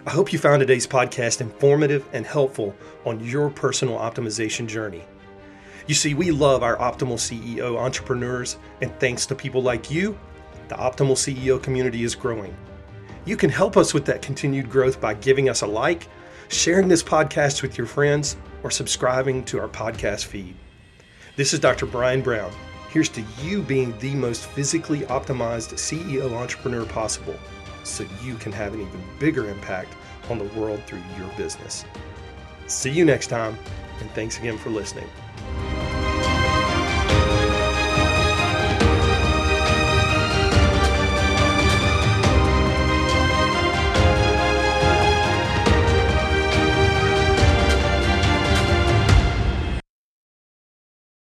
I 0.07 0.11
hope 0.11 0.31
you 0.31 0.39
found 0.39 0.61
today's 0.61 0.87
podcast 0.87 1.41
informative 1.41 2.07
and 2.13 2.25
helpful 2.25 2.73
on 3.03 3.19
your 3.19 3.49
personal 3.49 3.97
optimization 3.99 4.65
journey. 4.65 5.03
You 5.85 5.95
see, 5.95 6.13
we 6.13 6.31
love 6.31 6.63
our 6.63 6.77
Optimal 6.77 7.17
CEO 7.17 7.77
entrepreneurs, 7.77 8.57
and 8.81 8.97
thanks 9.01 9.25
to 9.25 9.35
people 9.35 9.61
like 9.61 9.91
you, 9.91 10.17
the 10.69 10.75
Optimal 10.75 11.17
CEO 11.17 11.61
community 11.61 12.05
is 12.05 12.15
growing. 12.15 12.55
You 13.25 13.35
can 13.35 13.49
help 13.49 13.75
us 13.75 13.93
with 13.93 14.05
that 14.05 14.21
continued 14.21 14.69
growth 14.69 15.01
by 15.01 15.13
giving 15.13 15.49
us 15.49 15.61
a 15.61 15.67
like, 15.67 16.07
sharing 16.47 16.87
this 16.87 17.03
podcast 17.03 17.61
with 17.61 17.77
your 17.77 17.85
friends, 17.85 18.37
or 18.63 18.71
subscribing 18.71 19.43
to 19.43 19.59
our 19.59 19.67
podcast 19.67 20.23
feed. 20.23 20.55
This 21.35 21.51
is 21.51 21.59
Dr. 21.59 21.85
Brian 21.85 22.21
Brown. 22.21 22.53
Here's 22.91 23.09
to 23.09 23.25
you 23.41 23.61
being 23.61 23.93
the 23.99 24.15
most 24.15 24.45
physically 24.45 25.01
optimized 25.01 25.73
CEO 25.73 26.31
entrepreneur 26.31 26.85
possible 26.85 27.37
so 27.83 28.05
you 28.23 28.35
can 28.35 28.51
have 28.51 28.73
an 28.73 28.81
even 28.81 29.03
bigger 29.19 29.49
impact 29.49 29.93
on 30.29 30.37
the 30.37 30.45
world 30.59 30.81
through 30.85 31.01
your 31.17 31.27
business. 31.37 31.85
See 32.67 32.91
you 32.91 33.05
next 33.05 33.27
time, 33.27 33.57
and 34.01 34.11
thanks 34.11 34.37
again 34.39 34.57
for 34.57 34.69
listening. 34.69 35.07